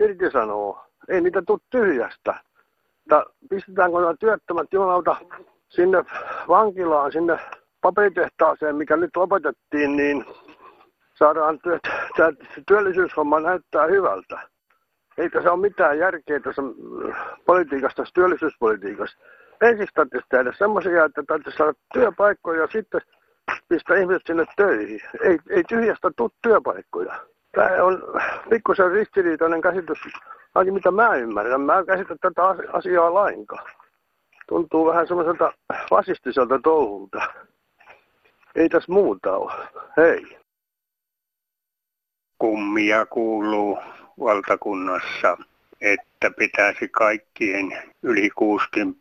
irtisanoo? 0.00 0.84
Ei 1.08 1.20
niitä 1.20 1.42
tule 1.46 1.58
tyhjästä. 1.70 2.34
Että 3.02 3.24
pistetäänkö 3.50 4.00
nämä 4.00 4.14
työttömät 4.20 4.66
jumalauta 4.72 5.16
sinne 5.68 6.04
vankilaan, 6.48 7.12
sinne 7.12 7.38
paperitehtaaseen, 7.80 8.76
mikä 8.76 8.96
nyt 8.96 9.16
lopetettiin, 9.16 9.96
niin 9.96 10.24
saadaan 11.14 11.58
työt, 11.62 11.80
tämä 12.16 12.30
työllisyyshomma 12.66 13.40
näyttää 13.40 13.86
hyvältä. 13.86 14.40
Eikä 15.18 15.42
se 15.42 15.50
ole 15.50 15.60
mitään 15.60 15.98
järkeä 15.98 16.40
tässä 16.40 16.62
politiikassa, 17.46 17.96
tässä 17.96 18.14
työllisyyspolitiikassa 18.14 19.18
ensin 19.62 19.88
täytyisi 19.94 20.26
tehdä 20.28 20.52
semmoisia, 20.58 21.04
että 21.04 21.22
täytyisi 21.26 21.58
saada 21.58 21.72
työpaikkoja 21.94 22.60
ja 22.60 22.68
sitten 22.72 23.00
pistää 23.68 23.96
ihmiset 23.96 24.22
sinne 24.26 24.44
töihin. 24.56 25.00
Ei, 25.22 25.38
ei 25.50 25.64
tyhjästä 25.68 26.10
tule 26.16 26.30
työpaikkoja. 26.42 27.14
Tämä 27.52 27.82
on 27.82 28.02
pikkusen 28.50 28.90
ristiriitainen 28.90 29.60
käsitys, 29.60 29.98
ainakin 30.54 30.74
mitä 30.74 30.90
mä 30.90 31.14
ymmärrän. 31.14 31.60
Mä 31.60 31.78
en 31.78 31.86
käsitä 31.86 32.16
tätä 32.20 32.42
asiaa 32.72 33.14
lainkaan. 33.14 33.70
Tuntuu 34.48 34.86
vähän 34.86 35.06
semmoiselta 35.06 35.52
fasistiselta 35.90 36.58
touhulta. 36.58 37.22
Ei 38.54 38.68
tässä 38.68 38.92
muuta 38.92 39.36
ole. 39.36 39.68
Hei. 39.96 40.38
Kummia 42.38 43.06
kuuluu 43.06 43.78
valtakunnassa 44.20 45.36
että 45.82 46.30
pitäisi 46.38 46.88
kaikkien 46.88 47.82
yli 48.02 48.30
60 48.30 49.00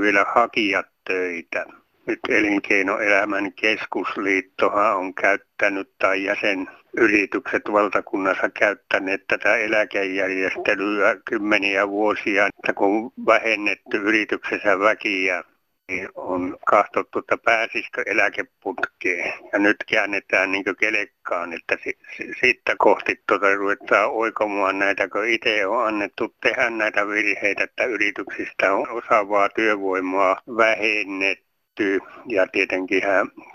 vielä 0.00 0.24
hakia 0.34 0.84
töitä. 1.04 1.66
Nyt 2.06 2.20
Elinkeinoelämän 2.28 3.52
keskusliittohan 3.52 4.96
on 4.96 5.14
käyttänyt 5.14 5.90
tai 5.98 6.24
jäsenyritykset 6.24 7.62
valtakunnassa 7.72 8.50
käyttäneet 8.50 9.24
tätä 9.28 9.56
eläkejärjestelyä 9.56 11.16
kymmeniä 11.24 11.88
vuosia, 11.88 12.46
että 12.46 12.72
kun 12.72 13.12
vähennetty 13.26 13.96
yrityksessä 13.96 14.78
väkiä 14.78 15.44
niin 15.88 16.08
on 16.14 16.58
katsottu, 16.66 17.18
että 17.18 17.36
pääsisikö 17.44 18.02
eläkeputkeen. 18.06 19.32
Ja 19.52 19.58
nyt 19.58 19.76
käännetään 19.90 20.52
niin 20.52 20.64
kelekkaan, 20.80 21.52
että 21.52 21.76
si- 21.84 21.98
si- 22.16 22.32
siitä 22.40 22.74
kohti 22.78 23.22
tuota 23.28 23.54
ruvetaan 23.54 24.10
oikomaan 24.10 24.78
näitä, 24.78 25.08
kun 25.08 25.26
itse 25.26 25.66
on 25.66 25.86
annettu 25.86 26.34
tehdä 26.42 26.70
näitä 26.70 27.08
virheitä, 27.08 27.64
että 27.64 27.84
yrityksistä 27.84 28.74
on 28.74 28.88
osaavaa 28.90 29.48
työvoimaa 29.48 30.42
vähennetty. 30.56 31.51
Ja 32.26 32.46
tietenkin 32.52 33.02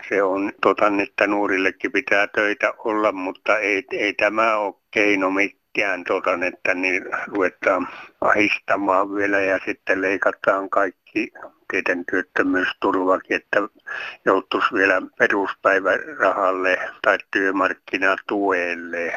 se 0.08 0.22
on 0.22 0.52
tota, 0.62 0.92
että 1.02 1.26
nuorillekin 1.26 1.92
pitää 1.92 2.26
töitä 2.26 2.74
olla, 2.78 3.12
mutta 3.12 3.58
ei, 3.58 3.84
ei 3.92 4.14
tämä 4.14 4.56
ole 4.56 4.74
keino 4.90 5.30
mikään, 5.30 6.04
tota, 6.04 6.30
että 6.46 6.74
niin 6.74 7.04
ruvetaan 7.26 7.88
ahistamaan 8.20 9.14
vielä 9.14 9.40
ja 9.40 9.58
sitten 9.66 10.00
leikataan 10.00 10.70
kaikki 10.70 11.32
tietenkin 11.70 12.04
työttömyysturvakin, 12.10 13.36
että 13.36 13.68
joutuisi 14.24 14.74
vielä 14.74 15.02
peruspäivärahalle 15.18 16.78
tai 17.02 17.18
työmarkkinatuelle. 17.30 19.12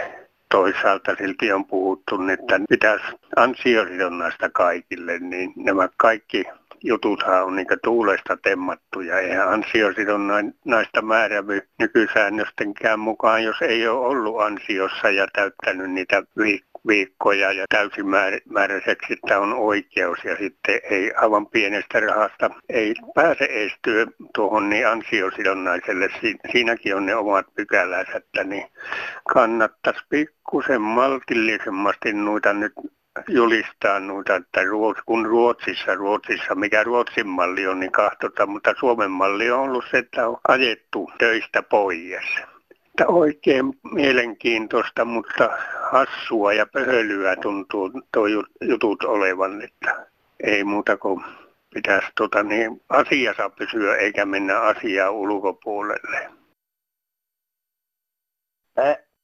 Toisaalta 0.51 1.15
silti 1.15 1.53
on 1.53 1.65
puhuttu, 1.65 2.15
että 2.33 2.59
pitäisi 2.69 3.05
ansiosidonnaista 3.35 4.49
kaikille, 4.49 5.19
niin 5.19 5.53
nämä 5.55 5.89
kaikki 5.97 6.43
jututhan 6.83 7.43
on 7.43 7.55
niin 7.55 7.67
tuulesta 7.83 8.37
temmattuja. 8.37 9.19
Eihän 9.19 9.49
ansiosidonnaista 9.49 11.01
määrävy 11.01 11.61
nykysäännöstenkään 11.79 12.99
mukaan, 12.99 13.43
jos 13.43 13.61
ei 13.61 13.87
ole 13.87 14.07
ollut 14.07 14.41
ansiossa 14.41 15.09
ja 15.09 15.27
täyttänyt 15.33 15.91
niitä 15.91 16.23
viikkoja 16.87 17.51
ja 17.51 17.65
täysimääräiseksi, 17.69 19.13
että 19.13 19.39
on 19.39 19.53
oikeus 19.53 20.19
ja 20.23 20.37
sitten 20.37 20.79
ei 20.89 21.11
aivan 21.15 21.47
pienestä 21.47 21.99
rahasta 21.99 22.49
ei 22.69 22.93
pääse 23.15 23.43
edes 23.43 23.73
työ 23.81 24.05
tuohon 24.35 24.69
niin 24.69 24.87
ansiosidonnaiselle. 24.87 26.09
Siinäkin 26.51 26.95
on 26.95 27.05
ne 27.05 27.15
omat 27.15 27.45
pykälänsä, 27.55 28.11
että 28.15 28.43
niin 28.43 28.67
kannattaisi 29.33 30.01
pikkusen 30.09 30.81
maltillisemmasti 30.81 32.13
noita 32.13 32.53
nyt 32.53 32.73
julistaa 33.27 33.99
noita, 33.99 34.35
että 34.35 34.63
Ruots, 34.63 35.01
kun 35.05 35.25
Ruotsissa, 35.25 35.95
Ruotsissa, 35.95 36.55
mikä 36.55 36.83
Ruotsin 36.83 37.27
malli 37.27 37.67
on, 37.67 37.79
niin 37.79 37.91
kahtota, 37.91 38.45
mutta 38.45 38.73
Suomen 38.79 39.11
malli 39.11 39.51
on 39.51 39.59
ollut 39.59 39.85
se, 39.91 39.97
että 39.97 40.27
on 40.27 40.37
ajettu 40.47 41.11
töistä 41.17 41.63
pois 41.63 42.25
että 43.01 43.07
oikein 43.07 43.73
mielenkiintoista, 43.93 45.05
mutta 45.05 45.57
hassua 45.91 46.53
ja 46.53 46.65
pöhölyä 46.65 47.35
tuntuu 47.35 47.91
tuo 48.13 48.25
jutut 48.61 49.03
olevan, 49.03 49.61
että 49.61 50.05
ei 50.43 50.63
muuta 50.63 50.97
kuin 50.97 51.23
pitäisi 51.73 52.07
tota, 52.17 52.43
niin, 52.43 52.81
asiassa 52.89 53.49
pysyä 53.49 53.95
eikä 53.95 54.25
mennä 54.25 54.59
asiaa 54.59 55.11
ulkopuolelle. 55.11 56.29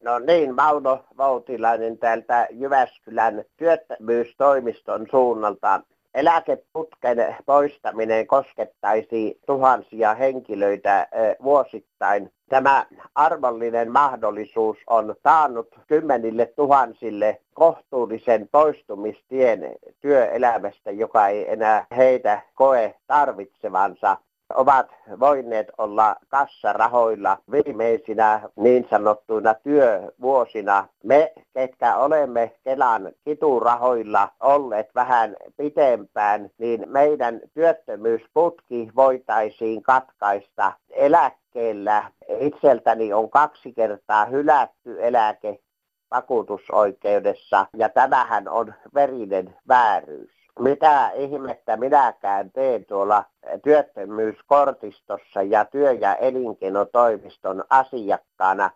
No 0.04 0.20
niin, 0.20 0.56
Mauno 0.56 1.06
Voutilainen 1.18 1.98
täältä 1.98 2.48
Jyväskylän 2.51 3.44
työttömyystoimiston 3.58 5.08
suunnalta 5.12 5.82
eläkeputken 6.13 7.36
poistaminen 7.46 8.27
koskettaisi 8.27 9.39
tuhansia 9.46 10.13
henkilöitä 10.13 11.08
vuosittain. 11.44 12.32
Tämä 12.50 12.86
arvollinen 13.16 13.92
mahdollisuus 13.92 14.77
on 14.88 15.16
saanut 15.24 15.68
kymmenille 15.88 16.46
tuhansille 16.56 17.42
kohtuullisen 17.54 18.50
poistumistien 18.51 19.75
työelämästä, 20.01 20.92
joka 20.92 21.27
ei 21.27 21.51
enää 21.51 21.86
heitä 21.98 22.42
koe 22.56 22.96
tarvitsevansa 23.08 24.18
ovat 24.56 24.88
voineet 25.20 25.68
olla 25.77 26.16
kassarahoilla 26.27 27.38
viimeisinä 27.51 28.42
niin 28.56 28.88
sanottuina 28.89 29.54
työvuosina. 29.54 30.88
Me, 31.04 31.34
ketkä 31.54 31.96
olemme 31.96 32.51
Kelan 32.63 33.12
kiturahoilla 33.25 34.30
olleet 34.39 34.96
vähän 34.96 35.36
pitempään, 35.58 36.50
niin 36.58 36.84
meidän 36.88 37.42
työttömyysputki 37.54 38.92
voitaisiin 38.96 39.84
katkaista 39.84 40.74
eläkkeellä. 40.89 42.12
Itseltäni 42.39 43.13
on 43.13 43.30
kaksi 43.30 43.74
kertaa 43.74 44.25
hylätty 44.25 45.06
eläke 45.06 45.60
vakuutusoikeudessa 46.12 47.66
ja 47.77 47.89
tämähän 47.89 48.48
on 48.48 48.74
verinen 48.94 49.56
vääryys. 49.68 50.37
Mitä 50.59 51.11
ihmettä 51.15 51.77
minäkään 51.77 52.51
teen 52.51 52.85
tuolla 52.85 53.23
työttömyyskortistossa 53.63 55.41
ja 55.41 55.65
työ- 55.65 55.91
ja 55.91 56.15
elinkeinotoimiston 56.15 57.63
asiakkaana 57.69 58.69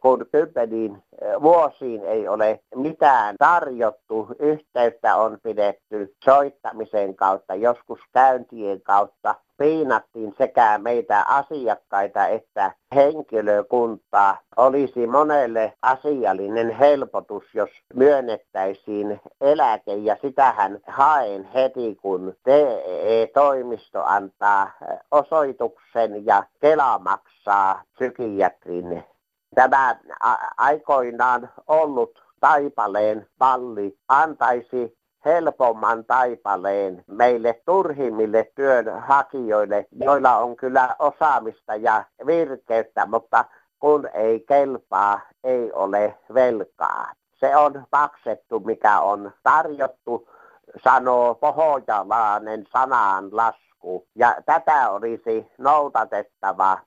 kun 0.00 0.26
kymmeniin 0.32 1.02
vuosiin 1.42 2.04
ei 2.04 2.28
ole 2.28 2.60
mitään 2.74 3.34
tarjottu, 3.38 4.28
yhteyttä 4.38 5.16
on 5.16 5.38
pidetty 5.42 6.14
soittamisen 6.24 7.16
kautta, 7.16 7.54
joskus 7.54 8.00
käyntien 8.12 8.80
kautta, 8.82 9.34
piinattiin 9.60 10.34
sekä 10.38 10.78
meitä 10.78 11.24
asiakkaita 11.28 12.26
että 12.26 12.74
henkilökuntaa. 12.94 14.38
Olisi 14.56 15.06
monelle 15.06 15.72
asiallinen 15.82 16.70
helpotus, 16.70 17.44
jos 17.54 17.70
myönnettäisiin 17.94 19.20
eläke 19.40 19.94
ja 19.94 20.16
sitähän 20.22 20.78
haen 20.86 21.44
heti, 21.44 21.98
kun 22.02 22.34
TE-toimisto 22.44 24.02
antaa 24.04 24.70
osoituksen 25.10 26.26
ja 26.26 26.44
Kela 26.60 26.98
maksaa 26.98 27.82
psykiatrin 27.94 29.04
Tämä 29.54 29.96
aikoinaan 30.56 31.50
ollut 31.66 32.22
taipaleen 32.40 33.26
palli 33.38 33.98
antaisi 34.08 34.99
helpomman 35.24 36.04
taipaleen 36.04 37.04
meille 37.06 37.60
turhimmille 37.66 38.52
työnhakijoille, 38.54 39.86
joilla 39.92 40.36
on 40.36 40.56
kyllä 40.56 40.96
osaamista 40.98 41.76
ja 41.76 42.04
virkeyttä, 42.26 43.06
mutta 43.06 43.44
kun 43.78 44.08
ei 44.14 44.40
kelpaa, 44.40 45.20
ei 45.44 45.72
ole 45.72 46.18
velkaa. 46.34 47.12
Se 47.34 47.56
on 47.56 47.84
maksettu, 47.92 48.60
mikä 48.60 49.00
on 49.00 49.32
tarjottu, 49.42 50.28
sanoo 50.84 51.34
pohojalainen 51.34 52.66
sanaan 52.72 53.36
lasku. 53.36 54.06
Ja 54.14 54.36
tätä 54.46 54.90
olisi 54.90 55.46
noudatettava 55.58 56.78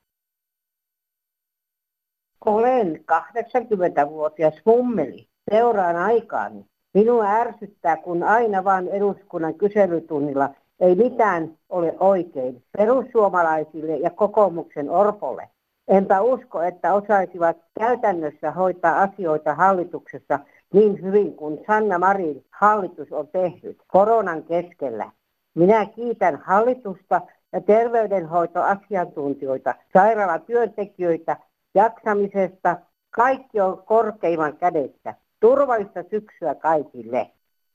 olen 2.44 3.04
80-vuotias 3.12 4.54
mummeli. 4.64 5.28
Seuraan 5.50 5.96
aikaan. 5.96 6.64
Minua 6.94 7.24
ärsyttää, 7.24 7.96
kun 7.96 8.22
aina 8.22 8.64
vain 8.64 8.88
eduskunnan 8.88 9.54
kyselytunnilla 9.54 10.50
ei 10.80 10.94
mitään 10.94 11.58
ole 11.68 11.94
oikein 12.00 12.62
perussuomalaisille 12.76 13.96
ja 13.96 14.10
kokoomuksen 14.10 14.90
orpolle. 14.90 15.48
Enpä 15.88 16.20
usko, 16.20 16.62
että 16.62 16.94
osaisivat 16.94 17.56
käytännössä 17.78 18.50
hoitaa 18.50 19.02
asioita 19.02 19.54
hallituksessa 19.54 20.38
niin 20.72 21.02
hyvin 21.02 21.36
kuin 21.36 21.58
Sanna 21.66 21.98
Marin 21.98 22.44
hallitus 22.50 23.12
on 23.12 23.28
tehnyt 23.28 23.82
koronan 23.86 24.42
keskellä. 24.42 25.10
Minä 25.54 25.86
kiitän 25.86 26.36
hallitusta 26.36 27.20
ja 27.52 27.60
terveydenhoitoasiantuntijoita, 27.60 29.74
sairaalatyöntekijöitä 29.92 31.36
jaksamisesta. 31.74 32.76
Kaikki 33.10 33.60
on 33.60 33.82
korkeimman 33.86 34.56
kädessä. 34.56 35.14
Turvallista 35.44 36.00
syksyä 36.10 36.54
kaikille. 36.54 37.30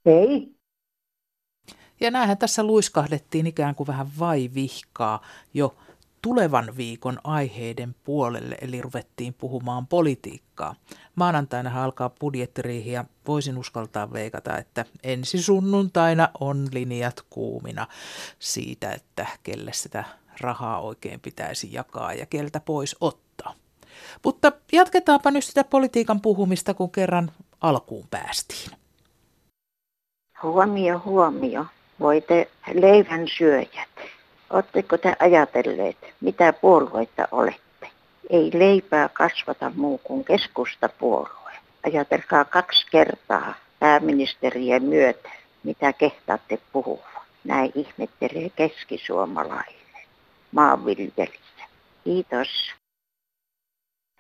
Hei! 0.06 0.56
Ja 2.00 2.12
näähän 2.12 2.38
tässä 2.38 2.64
luiskahdettiin 2.64 3.48
ikään 3.48 3.76
kuin 3.76 3.88
vähän 3.88 4.08
vaivihkaa 4.20 5.22
jo 5.54 5.76
tulevan 6.22 6.78
viikon 6.78 7.20
aiheiden 7.24 7.96
puolelle, 8.04 8.58
eli 8.62 8.82
ruvettiin 8.82 9.34
puhumaan 9.34 9.88
politiikkaa. 9.88 10.76
Maanantaina 11.16 11.84
alkaa 11.84 12.10
budjettiriihi 12.10 12.92
ja 12.92 13.06
voisin 13.28 13.58
uskaltaa 13.58 14.14
veikata, 14.14 14.58
että 14.58 14.86
ensi 15.04 15.42
sunnuntaina 15.42 16.30
on 16.40 16.68
linjat 16.72 17.24
kuumina 17.30 17.88
siitä, 18.40 18.92
että 18.92 19.28
kelle 19.44 19.74
sitä 19.74 20.04
rahaa 20.42 20.82
oikein 20.82 21.20
pitäisi 21.20 21.74
jakaa 21.74 22.14
ja 22.14 22.26
keltä 22.26 22.60
pois 22.60 22.96
ottaa. 23.02 23.54
Mutta 24.24 24.52
jatketaanpa 24.72 25.32
nyt 25.32 25.44
sitä 25.44 25.64
politiikan 25.64 26.22
puhumista, 26.22 26.74
kun 26.74 26.92
kerran 26.92 27.32
alkuun 27.62 28.08
päästiin. 28.12 28.72
Huomio, 30.44 31.02
huomio. 31.06 31.66
Voitte 32.00 32.52
leivän 32.74 33.28
syöjät. 33.38 33.90
Oletteko 34.50 34.98
te 34.98 35.16
ajatelleet, 35.20 35.98
mitä 36.22 36.54
puolueita 36.54 37.28
olette? 37.32 37.90
Ei 38.30 38.52
leipää 38.54 39.10
kasvata 39.10 39.72
muu 39.76 39.98
kuin 39.98 40.26
keskustapuolue. 40.26 41.52
Ajatelkaa 41.86 42.46
kaksi 42.46 42.88
kertaa 42.92 43.54
pääministeriä 43.80 44.80
myötä, 44.80 45.30
mitä 45.64 45.94
kehtaatte 45.94 46.60
puhua. 46.72 47.10
Näin 47.44 47.72
ihmettelee 47.76 48.50
keskisuomalainen 48.50 50.06
maanviljelijä. 50.52 51.68
Kiitos. 52.04 52.74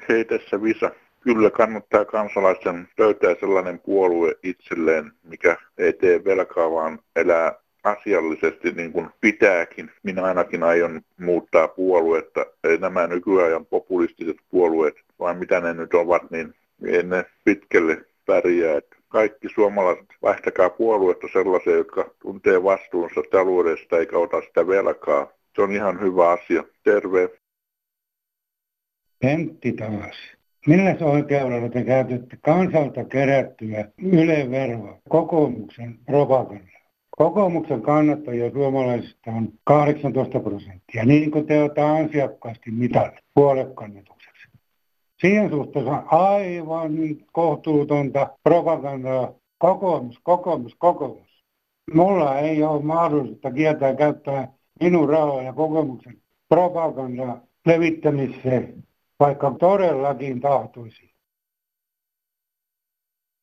Hei 0.09 0.25
tässä 0.25 0.63
Visa. 0.63 0.91
Kyllä 1.19 1.49
kannattaa 1.49 2.05
kansalaisten 2.05 2.87
löytää 2.97 3.35
sellainen 3.39 3.79
puolue 3.79 4.35
itselleen, 4.43 5.11
mikä 5.23 5.57
ei 5.77 5.93
tee 5.93 6.23
velkaa, 6.25 6.71
vaan 6.71 6.99
elää 7.15 7.53
asiallisesti 7.83 8.71
niin 8.71 8.91
kuin 8.91 9.09
pitääkin. 9.21 9.91
Minä 10.03 10.23
ainakin 10.23 10.63
aion 10.63 11.01
muuttaa 11.19 11.67
puoluetta. 11.67 12.45
Ei 12.63 12.77
nämä 12.77 13.07
nykyajan 13.07 13.65
populistiset 13.65 14.37
puolueet, 14.51 14.95
vaan 15.19 15.37
mitä 15.37 15.59
ne 15.59 15.73
nyt 15.73 15.93
ovat, 15.93 16.31
niin 16.31 16.53
ei 16.85 17.03
ne 17.03 17.25
pitkälle 17.43 18.05
pärjää. 18.25 18.81
Kaikki 19.09 19.49
suomalaiset, 19.49 20.05
vaihtakaa 20.21 20.69
puoluetta 20.69 21.27
sellaisia, 21.33 21.75
jotka 21.75 22.11
tuntee 22.21 22.63
vastuunsa 22.63 23.21
taloudesta 23.31 23.97
eikä 23.97 24.17
ota 24.17 24.41
sitä 24.41 24.67
velkaa. 24.67 25.27
Se 25.55 25.61
on 25.61 25.71
ihan 25.71 26.01
hyvä 26.01 26.29
asia. 26.29 26.63
Terve. 26.83 27.29
Pentti 29.19 29.73
taas. 29.73 30.38
Millä 30.67 30.95
oikeudella 31.01 31.69
te 31.69 31.83
käytätte 31.83 32.37
kansalta 32.41 33.05
kerättyä 33.05 33.85
yleveroa 33.97 34.97
kokoomuksen 35.09 35.99
propaganda? 36.05 36.79
Kokoomuksen 37.09 37.81
kannattajia 37.81 38.51
suomalaisista 38.51 39.31
on 39.31 39.49
18 39.63 40.39
prosenttia, 40.39 41.05
niin 41.05 41.31
kuin 41.31 41.45
te 41.45 41.61
olette 41.61 41.81
ansiakkaasti 41.81 42.71
mitanneet 42.71 43.23
puolekannatukseksi. 43.33 44.47
Siihen 45.21 45.49
suhteessa 45.49 45.91
on 45.91 46.03
aivan 46.11 46.91
kohtuutonta 47.31 48.29
propagandaa. 48.43 49.33
Kokoomus, 49.57 50.19
kokoomus, 50.23 50.75
kokoomus. 50.75 51.43
Mulla 51.93 52.39
ei 52.39 52.63
ole 52.63 52.81
mahdollisuutta 52.81 53.51
kieltää 53.51 53.95
käyttää 53.95 54.47
minun 54.79 55.09
rahoja 55.09 55.53
kokoomuksen 55.53 56.17
propagandaa 56.49 57.41
levittämiseen 57.65 58.83
vaikka 59.19 59.55
todellakin 59.59 60.41
tahtoisi. 60.41 61.09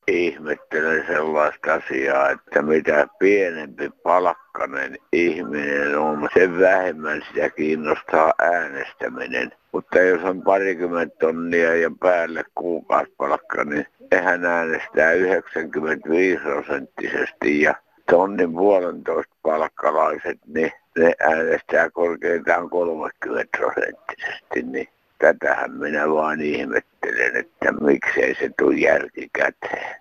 Ihmettelen 0.08 1.06
sellaista 1.06 1.74
asiaa, 1.74 2.30
että 2.30 2.62
mitä 2.62 3.08
pienempi 3.18 3.90
palkkainen 4.02 4.96
ihminen 5.12 5.98
on, 5.98 6.28
sen 6.34 6.58
vähemmän 6.58 7.22
sitä 7.28 7.50
kiinnostaa 7.50 8.32
äänestäminen. 8.38 9.52
Mutta 9.72 9.98
jos 9.98 10.22
on 10.24 10.42
parikymmentä 10.42 11.16
tonnia 11.20 11.76
ja 11.76 11.90
päälle 12.00 12.44
kuukausipalkka, 12.54 13.64
niin 13.64 13.86
eihän 14.12 14.44
äänestää 14.44 15.12
95 15.12 16.42
prosenttisesti 16.42 17.60
ja 17.60 17.74
tonnin 18.10 18.52
puolentoista 18.52 19.34
palkkalaiset, 19.42 20.38
niin 20.46 20.72
ne 20.98 21.12
äänestää 21.20 21.90
korkeintaan 21.90 22.70
30 22.70 23.58
prosenttisesti. 23.58 24.62
Niin 24.62 24.88
tätähän 25.18 25.72
minä 25.72 26.08
vaan 26.10 26.40
ihmettelen, 26.40 27.36
että 27.36 27.72
miksei 27.72 28.34
se 28.34 28.50
tule 28.58 28.76
jälkikäteen. 28.76 30.00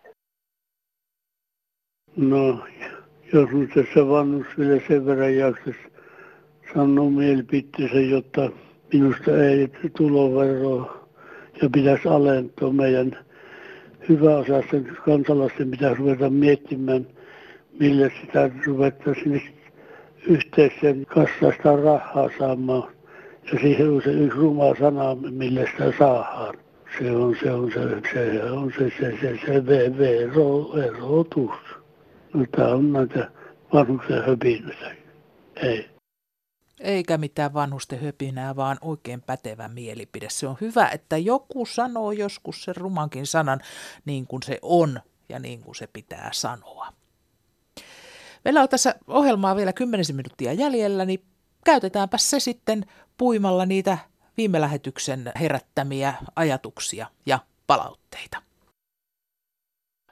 No, 2.16 2.66
jos 3.34 3.50
nyt 3.50 3.70
tässä 3.76 4.08
vanhus 4.08 4.48
vielä 4.58 4.82
sen 4.88 5.06
verran 5.06 5.36
jaksaisi 5.36 5.80
sanoa 6.74 7.10
mielipiteensä, 7.10 8.00
jotta 8.00 8.50
minusta 8.94 9.44
ei 9.44 9.72
tuloveroa 9.98 11.08
ja 11.62 11.70
pitäisi 11.70 12.08
alentaa 12.08 12.70
meidän 12.70 13.26
hyväosaisten 14.10 14.98
kansalaisten 15.06 15.72
pitäisi 15.72 16.00
ruveta 16.00 16.30
miettimään, 16.30 17.08
millä 17.80 18.10
sitä 18.22 18.50
ruvettaisiin 18.66 19.42
yhteisen 20.28 21.06
kassasta 21.06 21.76
rahaa 21.76 22.30
saamaan 22.40 22.95
siihen 23.52 23.90
on 23.90 24.02
se 24.04 24.12
yksi 24.12 24.38
ruma 24.38 24.76
sana, 24.80 25.16
millä 25.16 25.62
sitä 25.62 25.94
saadaan. 26.00 26.58
Se 27.00 27.12
on 27.12 27.36
se, 27.44 27.52
on 27.52 27.72
se, 27.72 27.80
se, 28.14 28.44
on 28.44 28.74
se, 28.78 28.92
se, 29.00 29.18
se, 29.22 29.40
se 29.46 29.68
vero, 29.98 30.72
verotus. 30.76 31.52
No 32.34 32.46
tämä 32.52 32.68
on 32.68 32.94
näitä 32.94 33.32
vanhuksen 33.74 34.24
höpinöitä. 34.26 34.96
Ei. 35.56 35.90
Eikä 36.80 37.18
mitään 37.18 37.54
vanhusten 37.54 38.00
höpinää, 38.00 38.56
vaan 38.56 38.78
oikein 38.82 39.22
pätevä 39.22 39.68
mielipide. 39.68 40.28
Se 40.30 40.48
on 40.48 40.58
hyvä, 40.62 40.90
että 40.90 41.18
joku 41.18 41.66
sanoo 41.66 42.12
joskus 42.12 42.64
sen 42.64 42.76
rumankin 42.76 43.28
sanan 43.28 43.60
niin 44.06 44.28
kuin 44.28 44.44
se 44.44 44.60
on 44.62 45.00
ja 45.30 45.40
niin 45.40 45.62
kuin 45.62 45.76
se 45.76 45.88
pitää 45.88 46.30
sanoa. 46.34 46.88
Meillä 48.46 48.62
on 48.62 48.70
tässä 48.70 48.96
ohjelmaa 49.08 49.56
vielä 49.56 49.74
10 49.74 50.06
minuuttia 50.14 50.54
jäljellä, 50.54 51.06
niin 51.06 51.20
käytetäänpä 51.66 52.18
se 52.18 52.40
sitten 52.40 52.86
puimalla 53.18 53.66
niitä 53.66 53.98
viime 54.38 54.62
lähetyksen 54.62 55.32
herättämiä 55.40 56.14
ajatuksia 56.36 57.08
ja 57.26 57.40
palautteita. 57.68 58.38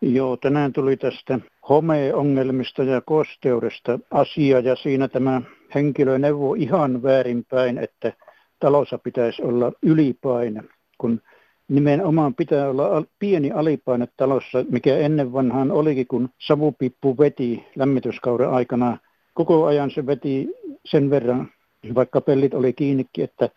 Joo, 0.01 0.37
tänään 0.37 0.73
tuli 0.73 0.97
tästä 0.97 1.39
homeongelmista 1.69 2.83
ja 2.83 3.01
kosteudesta 3.01 3.99
asia 4.11 4.59
ja 4.59 4.75
siinä 4.75 5.07
tämä 5.07 5.41
henkilö 5.75 6.17
neuvo 6.17 6.53
ihan 6.53 7.03
väärinpäin, 7.03 7.77
että 7.77 8.13
talossa 8.59 8.97
pitäisi 8.97 9.41
olla 9.41 9.71
ylipaine, 9.81 10.63
kun 10.97 11.21
nimenomaan 11.67 12.35
pitää 12.35 12.69
olla 12.69 13.03
pieni 13.19 13.51
alipaine 13.51 14.07
talossa, 14.17 14.65
mikä 14.69 14.97
ennen 14.97 15.33
vanhaan 15.33 15.71
olikin, 15.71 16.07
kun 16.07 16.29
savupippu 16.37 17.17
veti 17.17 17.65
lämmityskauden 17.75 18.49
aikana. 18.49 18.97
Koko 19.33 19.65
ajan 19.65 19.91
se 19.91 20.05
veti 20.05 20.49
sen 20.85 21.09
verran, 21.09 21.51
vaikka 21.95 22.21
pellit 22.21 22.53
oli 22.53 22.73
kiinnikin, 22.73 23.23
että 23.23 23.49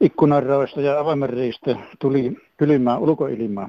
ikkunanraoista 0.00 0.80
ja 0.80 1.00
avaimenreistä 1.00 1.76
tuli 1.98 2.36
kylmää 2.56 2.98
ulkoilmaa. 2.98 3.68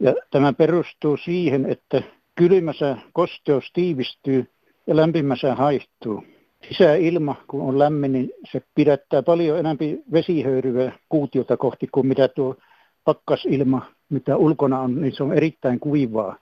Ja 0.00 0.14
tämä 0.30 0.52
perustuu 0.52 1.16
siihen, 1.16 1.66
että 1.66 2.02
kylmässä 2.34 2.96
kosteus 3.12 3.70
tiivistyy 3.72 4.46
ja 4.86 4.96
lämpimässä 4.96 5.54
haihtuu. 5.54 6.24
Sisäilma, 6.68 7.34
kun 7.46 7.62
on 7.62 7.78
lämmin, 7.78 8.12
niin 8.12 8.30
se 8.52 8.62
pidättää 8.74 9.22
paljon 9.22 9.58
enemmän 9.58 10.02
vesihöyryä 10.12 10.92
kuutiota 11.08 11.56
kohti 11.56 11.88
kuin 11.92 12.06
mitä 12.06 12.28
tuo 12.28 12.56
pakkasilma, 13.04 13.86
mitä 14.10 14.36
ulkona 14.36 14.80
on, 14.80 15.00
niin 15.00 15.16
se 15.16 15.22
on 15.22 15.32
erittäin 15.32 15.80
kuivaa. 15.80 16.36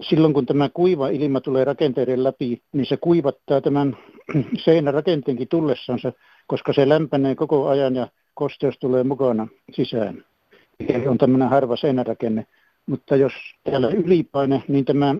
Silloin 0.00 0.34
kun 0.34 0.46
tämä 0.46 0.68
kuiva 0.68 1.08
ilma 1.08 1.40
tulee 1.40 1.64
rakenteiden 1.64 2.24
läpi, 2.24 2.62
niin 2.72 2.86
se 2.86 2.96
kuivattaa 2.96 3.60
tämän 3.60 3.96
seinän 4.64 4.94
rakenteenkin 4.94 5.48
tullessansa, 5.48 6.12
koska 6.46 6.72
se 6.72 6.88
lämpenee 6.88 7.34
koko 7.34 7.68
ajan 7.68 7.96
ja 7.96 8.08
kosteus 8.34 8.78
tulee 8.78 9.04
mukana 9.04 9.48
sisään. 9.72 10.24
Eli 10.88 11.08
on 11.08 11.18
tämmöinen 11.18 11.48
harva 11.48 11.76
seinärakenne. 11.76 12.46
Mutta 12.86 13.16
jos 13.16 13.32
täällä 13.64 13.88
ylipaine, 13.88 14.62
niin 14.68 14.84
tämä 14.84 15.14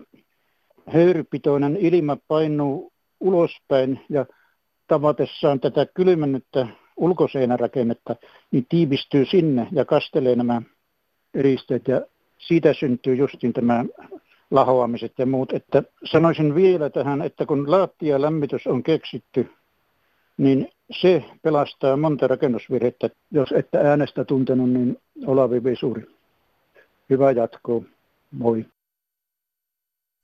höyrypitoinen 0.87 1.77
ilma 1.77 2.17
painuu 2.27 2.91
ulospäin 3.19 3.99
ja 4.09 4.25
tavatessaan 4.87 5.59
tätä 5.59 5.85
kylmennyttä 5.93 6.67
ulkoseinärakennetta, 6.97 8.15
niin 8.51 8.65
tiivistyy 8.69 9.25
sinne 9.25 9.67
ja 9.71 9.85
kastelee 9.85 10.35
nämä 10.35 10.61
eristeet 11.33 11.87
ja 11.87 12.01
siitä 12.37 12.73
syntyy 12.73 13.15
justin 13.15 13.53
tämä 13.53 13.85
lahoamiset 14.53 15.11
ja 15.17 15.25
muut. 15.25 15.53
Että 15.53 15.83
sanoisin 16.03 16.55
vielä 16.55 16.89
tähän, 16.89 17.21
että 17.21 17.45
kun 17.45 17.71
lämmitys 18.17 18.67
on 18.67 18.83
keksitty, 18.83 19.49
niin 20.37 20.67
se 21.01 21.23
pelastaa 21.41 21.97
monta 21.97 22.27
rakennusvirhettä. 22.27 23.09
Jos 23.31 23.51
ette 23.51 23.77
äänestä 23.77 24.25
tuntenut, 24.25 24.69
niin 24.69 24.97
Olavi 25.27 25.63
Visuri. 25.63 26.07
Hyvää 27.09 27.31
jatkoa. 27.31 27.81
Moi. 28.31 28.65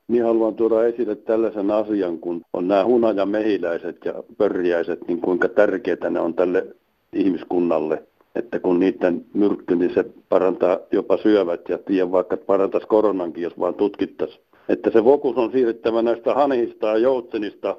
Minä 0.08 0.26
haluan 0.26 0.56
tuoda 0.56 0.86
esille 0.86 1.16
tällaisen 1.16 1.72
asian, 1.72 2.20
kun 2.20 2.42
on 2.54 2.68
nämä 2.68 2.86
hunajamehiläiset 2.86 4.06
ja 4.06 4.14
pörjäiset, 4.38 5.08
niin 5.08 5.22
kuinka 5.22 5.50
tärkeitä 5.50 6.10
ne 6.10 6.20
on 6.20 6.34
tälle 6.34 6.76
ihmiskunnalle. 7.14 8.04
Että 8.36 8.60
kun 8.60 8.80
niiden 8.80 9.26
myrkky, 9.34 9.76
niin 9.76 9.94
se 9.94 10.06
parantaa 10.30 10.78
jopa 10.92 11.18
syövät 11.18 11.70
ja 11.70 11.78
tiedän 11.78 12.12
vaikka 12.12 12.38
parantaisi 12.38 12.88
koronankin, 12.88 13.44
jos 13.44 13.60
vaan 13.60 13.74
tutkittaisiin. 13.74 14.42
Että 14.70 14.92
se 14.92 15.02
fokus 15.02 15.38
on 15.38 15.52
siirrettävä 15.52 16.02
näistä 16.02 16.34
hanhista 16.34 16.88
ja 16.88 16.98
joutsenista 16.98 17.78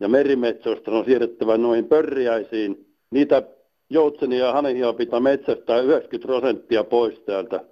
ja 0.00 0.08
merimetsoista, 0.08 0.90
on 0.90 1.04
siirrettävä 1.04 1.56
noihin 1.56 1.84
pörjäisiin. 1.84 2.86
Niitä 3.10 3.42
joutsenia 3.90 4.46
ja 4.46 4.52
hanhia 4.52 4.92
pitää 4.92 5.20
metsästää 5.20 5.80
90 5.80 6.26
prosenttia 6.26 6.84
pois 6.84 7.20
täältä 7.20 7.64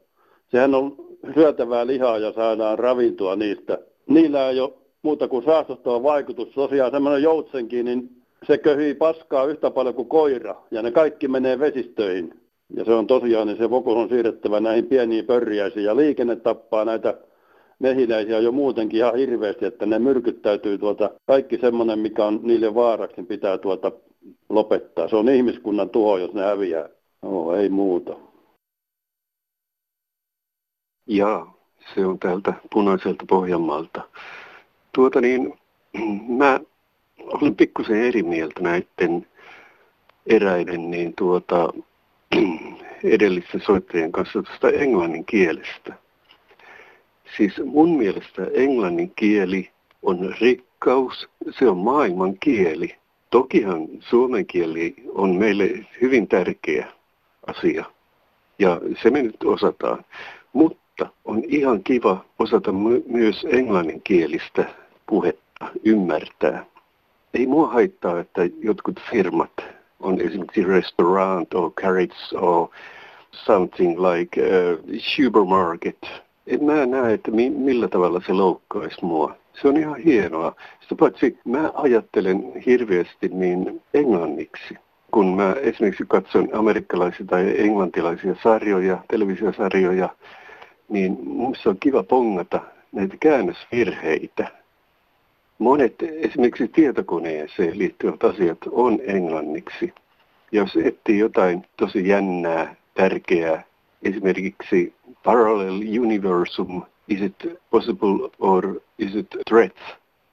sehän 0.50 0.74
on 0.74 0.96
syötävää 1.34 1.86
lihaa 1.86 2.18
ja 2.18 2.32
saadaan 2.32 2.78
ravintoa 2.78 3.36
niistä. 3.36 3.78
Niillä 4.06 4.50
ei 4.50 4.60
ole 4.60 4.72
muuta 5.02 5.28
kuin 5.28 5.44
saastustava 5.44 6.02
vaikutus. 6.02 6.48
Tosiaan 6.48 6.90
semmoinen 6.90 7.22
joutsenkin, 7.22 7.84
niin 7.84 8.15
se 8.42 8.58
köhii 8.58 8.94
paskaa 8.94 9.44
yhtä 9.44 9.70
paljon 9.70 9.94
kuin 9.94 10.08
koira 10.08 10.54
ja 10.70 10.82
ne 10.82 10.92
kaikki 10.92 11.28
menee 11.28 11.58
vesistöihin. 11.58 12.40
Ja 12.76 12.84
se 12.84 12.92
on 12.92 13.06
tosiaan, 13.06 13.46
niin 13.46 13.58
se 13.58 13.68
fokus 13.68 13.94
on 13.94 14.08
siirrettävä 14.08 14.60
näihin 14.60 14.86
pieniin 14.86 15.26
pörjäisiin 15.26 15.84
ja 15.84 15.96
liikenne 15.96 16.36
tappaa 16.36 16.84
näitä 16.84 17.14
mehiläisiä 17.78 18.38
jo 18.38 18.52
muutenkin 18.52 18.98
ihan 18.98 19.16
hirveästi, 19.16 19.64
että 19.64 19.86
ne 19.86 19.98
myrkyttäytyy 19.98 20.78
tuota, 20.78 21.10
kaikki 21.26 21.58
semmoinen, 21.58 21.98
mikä 21.98 22.24
on 22.24 22.40
niille 22.42 22.74
vaaraksi, 22.74 23.16
niin 23.16 23.26
pitää 23.26 23.58
tuota 23.58 23.92
lopettaa. 24.48 25.08
Se 25.08 25.16
on 25.16 25.28
ihmiskunnan 25.28 25.90
tuho, 25.90 26.18
jos 26.18 26.34
ne 26.34 26.42
häviää. 26.42 26.88
No, 27.22 27.54
ei 27.54 27.68
muuta. 27.68 28.16
Ja 31.06 31.46
se 31.94 32.06
on 32.06 32.18
täältä 32.18 32.54
punaiselta 32.72 33.24
Pohjanmaalta. 33.28 34.02
Tuota 34.94 35.20
niin, 35.20 35.54
mä 36.38 36.60
olen 37.24 37.56
pikkusen 37.56 38.02
eri 38.04 38.22
mieltä 38.22 38.60
näiden 38.60 39.26
eräiden 40.26 40.90
niin 40.90 41.14
tuota, 41.16 41.72
edellisten 43.04 43.60
soittajien 43.60 44.12
kanssa 44.12 44.42
tuosta 44.42 44.70
englannin 44.70 45.24
kielestä. 45.24 45.94
Siis 47.36 47.60
mun 47.64 47.98
mielestä 47.98 48.46
englannin 48.54 49.12
kieli 49.16 49.70
on 50.02 50.34
rikkaus, 50.40 51.28
se 51.50 51.68
on 51.68 51.78
maailman 51.78 52.38
kieli. 52.40 52.96
Tokihan 53.30 53.88
suomen 54.00 54.46
kieli 54.46 54.94
on 55.14 55.36
meille 55.36 55.70
hyvin 56.00 56.28
tärkeä 56.28 56.86
asia 57.46 57.84
ja 58.58 58.80
se 59.02 59.10
me 59.10 59.22
nyt 59.22 59.44
osataan. 59.44 60.04
Mutta 60.52 61.06
on 61.24 61.42
ihan 61.48 61.82
kiva 61.82 62.24
osata 62.38 62.72
my- 62.72 63.04
myös 63.06 63.46
englanninkielistä 63.50 64.64
puhetta 65.06 65.66
ymmärtää. 65.84 66.66
Ei 67.38 67.46
mua 67.46 67.66
haittaa, 67.66 68.20
että 68.20 68.42
jotkut 68.60 69.00
firmat 69.10 69.50
on 70.00 70.20
esimerkiksi 70.20 70.64
restaurant 70.64 71.54
or 71.54 71.70
carriage 71.72 72.38
or 72.40 72.68
something 73.32 73.98
like 74.00 74.40
a 74.42 74.78
supermarket. 74.98 75.98
En 76.46 76.64
mä 76.64 76.86
näe, 76.86 77.14
että 77.14 77.30
mi- 77.30 77.50
millä 77.50 77.88
tavalla 77.88 78.20
se 78.26 78.32
loukkaisi 78.32 79.04
mua. 79.04 79.36
Se 79.62 79.68
on 79.68 79.76
ihan 79.76 79.96
hienoa. 79.96 80.54
Sitä 80.80 80.94
paitsi 80.94 81.38
mä 81.44 81.70
ajattelen 81.74 82.52
hirveästi 82.66 83.28
niin 83.28 83.82
englanniksi 83.94 84.74
kun 85.10 85.36
mä 85.36 85.52
esimerkiksi 85.52 86.04
katson 86.08 86.48
amerikkalaisia 86.52 87.26
tai 87.26 87.54
englantilaisia 87.58 88.36
sarjoja, 88.42 88.98
televisiosarjoja, 89.08 90.08
niin 90.88 91.18
minusta 91.24 91.70
on 91.70 91.76
kiva 91.80 92.02
pongata 92.02 92.60
näitä 92.92 93.16
käännösvirheitä. 93.20 94.48
Monet 95.58 96.02
esimerkiksi 96.02 96.68
tietokoneeseen 96.68 97.78
liittyvät 97.78 98.24
asiat 98.24 98.58
on 98.70 98.98
englanniksi. 99.02 99.92
Jos 100.52 100.76
etsii 100.76 101.18
jotain 101.18 101.64
tosi 101.76 102.08
jännää, 102.08 102.74
tärkeää, 102.94 103.62
esimerkiksi 104.02 104.94
parallel 105.24 106.00
universum, 106.00 106.82
is 107.08 107.20
it 107.20 107.60
possible 107.70 108.30
or 108.38 108.80
is 108.98 109.14
it 109.14 109.26
threat, 109.48 109.76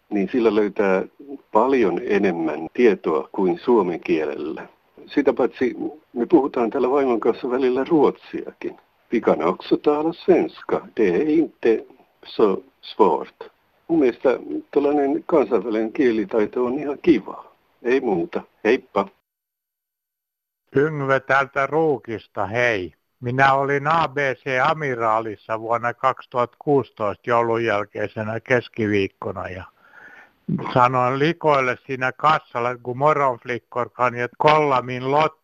niin 0.10 0.30
sillä 0.32 0.56
löytää 0.56 1.04
paljon 1.52 2.02
enemmän 2.04 2.68
tietoa 2.74 3.30
kuin 3.32 3.60
suomen 3.60 4.00
kielellä. 4.00 4.68
Sitä 5.06 5.34
paitsi 5.34 5.76
me 6.14 6.26
puhutaan 6.26 6.70
täällä 6.70 6.92
vaimon 6.92 7.20
kanssa 7.20 7.50
välillä 7.50 7.84
ruotsiakin. 7.84 8.78
Vi 9.12 9.22
kan 9.22 9.44
också 9.44 9.78
tala 9.78 10.14
svenska. 10.14 10.88
Det 10.98 11.16
är 11.16 11.30
inte 11.30 11.86
så 12.26 12.62
svårt. 12.82 13.53
Mun 13.88 14.00
mielestä 14.00 14.30
tällainen 14.72 15.24
kansainvälinen 15.26 15.94
kielitaito 15.94 16.66
on 16.66 16.80
ihan 16.80 16.98
kiva. 17.02 17.46
Ei 17.84 18.02
muuta. 18.02 18.42
Heippa. 18.64 19.08
Yngve 20.76 21.20
täältä 21.20 21.68
Ruukista, 21.68 22.46
hei. 22.46 22.94
Minä 23.20 23.54
olin 23.54 23.88
ABC-amiraalissa 23.88 25.60
vuonna 25.60 25.94
2016 25.94 27.30
joulun 27.30 27.64
jälkeisenä 27.64 28.40
keskiviikkona 28.40 29.50
ja 29.50 29.64
sanoin 30.74 31.20
likoille 31.20 31.78
siinä 31.86 32.12
kassalla, 32.12 32.78
kun 32.78 32.98
moronflikkorkan 32.98 34.16
ja 34.16 34.28
kollamin 34.38 35.12
lot 35.12 35.44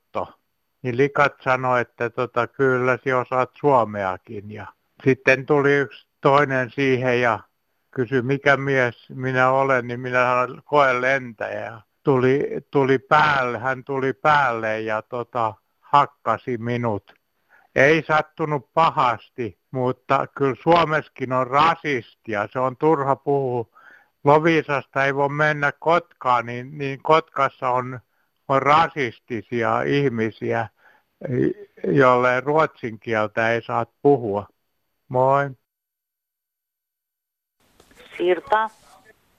niin 0.81 0.97
likat 0.97 1.33
sanoi, 1.41 1.81
että 1.81 2.09
tota, 2.09 2.47
kyllä 2.47 2.97
sinä 3.03 3.19
osaat 3.19 3.51
suomeakin. 3.59 4.51
Ja 4.51 4.67
sitten 5.03 5.45
tuli 5.45 5.73
yksi 5.73 6.07
toinen 6.21 6.71
siihen 6.71 7.21
ja 7.21 7.39
kysyi, 7.99 8.21
mikä 8.21 8.57
mies 8.57 9.09
minä 9.09 9.51
olen, 9.51 9.87
niin 9.87 9.99
minä 9.99 10.23
sanoin 10.23 10.61
koe 10.65 11.01
lentäjä. 11.01 11.81
tuli, 12.03 12.47
tuli 12.71 12.99
päälle, 12.99 13.59
hän 13.59 13.83
tuli 13.83 14.13
päälle 14.13 14.81
ja 14.81 15.01
tota, 15.01 15.53
hakkasi 15.79 16.57
minut. 16.57 17.13
Ei 17.75 18.03
sattunut 18.07 18.73
pahasti, 18.73 19.59
mutta 19.71 20.27
kyllä 20.37 20.55
Suomessakin 20.63 21.33
on 21.33 21.47
rasistia. 21.47 22.47
Se 22.51 22.59
on 22.59 22.77
turha 22.77 23.15
puhua. 23.15 23.65
Lovisasta 24.23 25.05
ei 25.05 25.15
voi 25.15 25.29
mennä 25.29 25.71
Kotkaan, 25.71 26.45
niin, 26.45 26.77
niin 26.77 26.99
Kotkassa 27.03 27.69
on, 27.69 27.99
on 28.47 28.61
rasistisia 28.61 29.81
ihmisiä, 29.81 30.67
jolle 31.83 32.39
ruotsin 32.39 32.99
kieltä 32.99 33.51
ei 33.51 33.61
saa 33.61 33.85
puhua. 34.01 34.47
Moi. 35.09 35.49
Sirpa. 38.19 38.69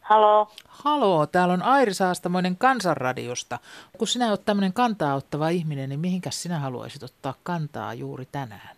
Halo. 0.01 0.49
Halo, 0.69 1.27
täällä 1.27 1.55
on 1.55 1.63
Airi 1.63 1.95
Saastamoinen 1.95 2.57
Kansanradiosta. 2.57 3.59
Kun 3.99 4.07
sinä 4.07 4.29
olet 4.29 4.45
tämmöinen 4.45 4.73
kantaa 4.73 5.15
ottava 5.15 5.49
ihminen, 5.49 5.89
niin 5.89 6.01
mihinkäs 6.01 6.43
sinä 6.43 6.59
haluaisit 6.59 7.03
ottaa 7.03 7.35
kantaa 7.43 7.95
juuri 7.95 8.25
tänään? 8.33 8.77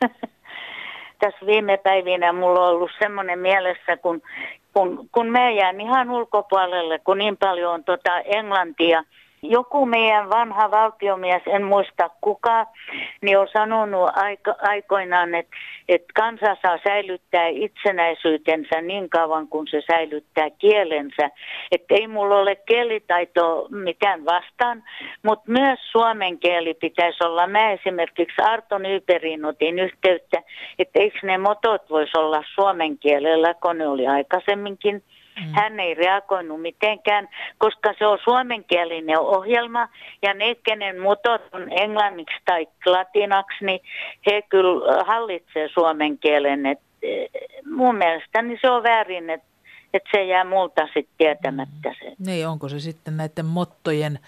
Tässä 1.20 1.46
viime 1.46 1.76
päivinä 1.76 2.32
mulla 2.32 2.60
on 2.60 2.68
ollut 2.68 2.90
semmoinen 2.98 3.38
mielessä, 3.38 3.96
kun, 3.96 4.22
kun, 4.72 5.08
kun 5.12 5.26
mä 5.26 5.50
jään 5.50 5.80
ihan 5.80 6.10
ulkopuolelle, 6.10 6.98
kun 6.98 7.18
niin 7.18 7.36
paljon 7.36 7.74
on 7.74 7.84
tota 7.84 8.20
englantia– 8.20 9.04
joku 9.42 9.86
meidän 9.86 10.30
vanha 10.30 10.70
valtiomies, 10.70 11.42
en 11.46 11.62
muista 11.62 12.10
kuka, 12.20 12.66
niin 13.22 13.38
on 13.38 13.48
sanonut 13.52 14.10
aiko, 14.14 14.54
aikoinaan, 14.62 15.34
että, 15.34 15.56
että 15.88 16.12
kansa 16.14 16.56
saa 16.62 16.78
säilyttää 16.84 17.46
itsenäisyytensä 17.46 18.80
niin 18.80 19.10
kauan 19.10 19.48
kuin 19.48 19.66
se 19.70 19.82
säilyttää 19.90 20.50
kielensä. 20.50 21.30
Että 21.72 21.94
ei 21.94 22.06
mulla 22.06 22.36
ole 22.38 22.56
kielitaito 22.56 23.68
mitään 23.70 24.24
vastaan, 24.24 24.82
mutta 25.22 25.50
myös 25.50 25.78
suomen 25.92 26.38
kieli 26.38 26.74
pitäisi 26.74 27.24
olla. 27.24 27.46
Mä 27.46 27.70
esimerkiksi 27.70 28.42
Arto 28.42 28.78
Nyperin 28.78 29.44
otin 29.44 29.78
yhteyttä, 29.78 30.42
että 30.78 31.00
eikö 31.00 31.18
ne 31.22 31.38
motot 31.38 31.90
voisi 31.90 32.18
olla 32.18 32.42
suomen 32.54 32.98
kielellä, 32.98 33.54
kun 33.54 33.78
ne 33.78 33.88
oli 33.88 34.06
aikaisemminkin 34.06 35.02
Mm. 35.40 35.52
Hän 35.52 35.80
ei 35.80 35.94
reagoinut 35.94 36.62
mitenkään, 36.62 37.28
koska 37.58 37.94
se 37.98 38.06
on 38.06 38.18
suomenkielinen 38.24 39.18
ohjelma 39.18 39.88
ja 40.22 40.34
ne, 40.34 40.54
kenen 40.54 41.00
mutot 41.00 41.42
on 41.52 41.72
englanniksi 41.72 42.36
tai 42.44 42.66
latinaksi, 42.86 43.64
niin 43.64 43.80
he 44.26 44.42
kyllä 44.42 45.04
hallitsee 45.04 45.68
suomen 45.68 46.18
kielen. 46.18 46.66
Et, 46.66 46.78
eh, 47.02 47.28
mun 47.70 47.96
mielestäni 47.96 48.58
se 48.60 48.70
on 48.70 48.82
väärin, 48.82 49.30
että 49.30 49.46
että 49.94 50.08
se 50.12 50.24
jää 50.24 50.44
multa 50.44 50.86
sitten 50.86 51.14
tietämättä 51.18 51.94
se. 51.98 52.12
Niin, 52.26 52.48
onko 52.48 52.68
se 52.68 52.80
sitten 52.80 53.16
näiden 53.16 53.46
mottojen 53.46 54.18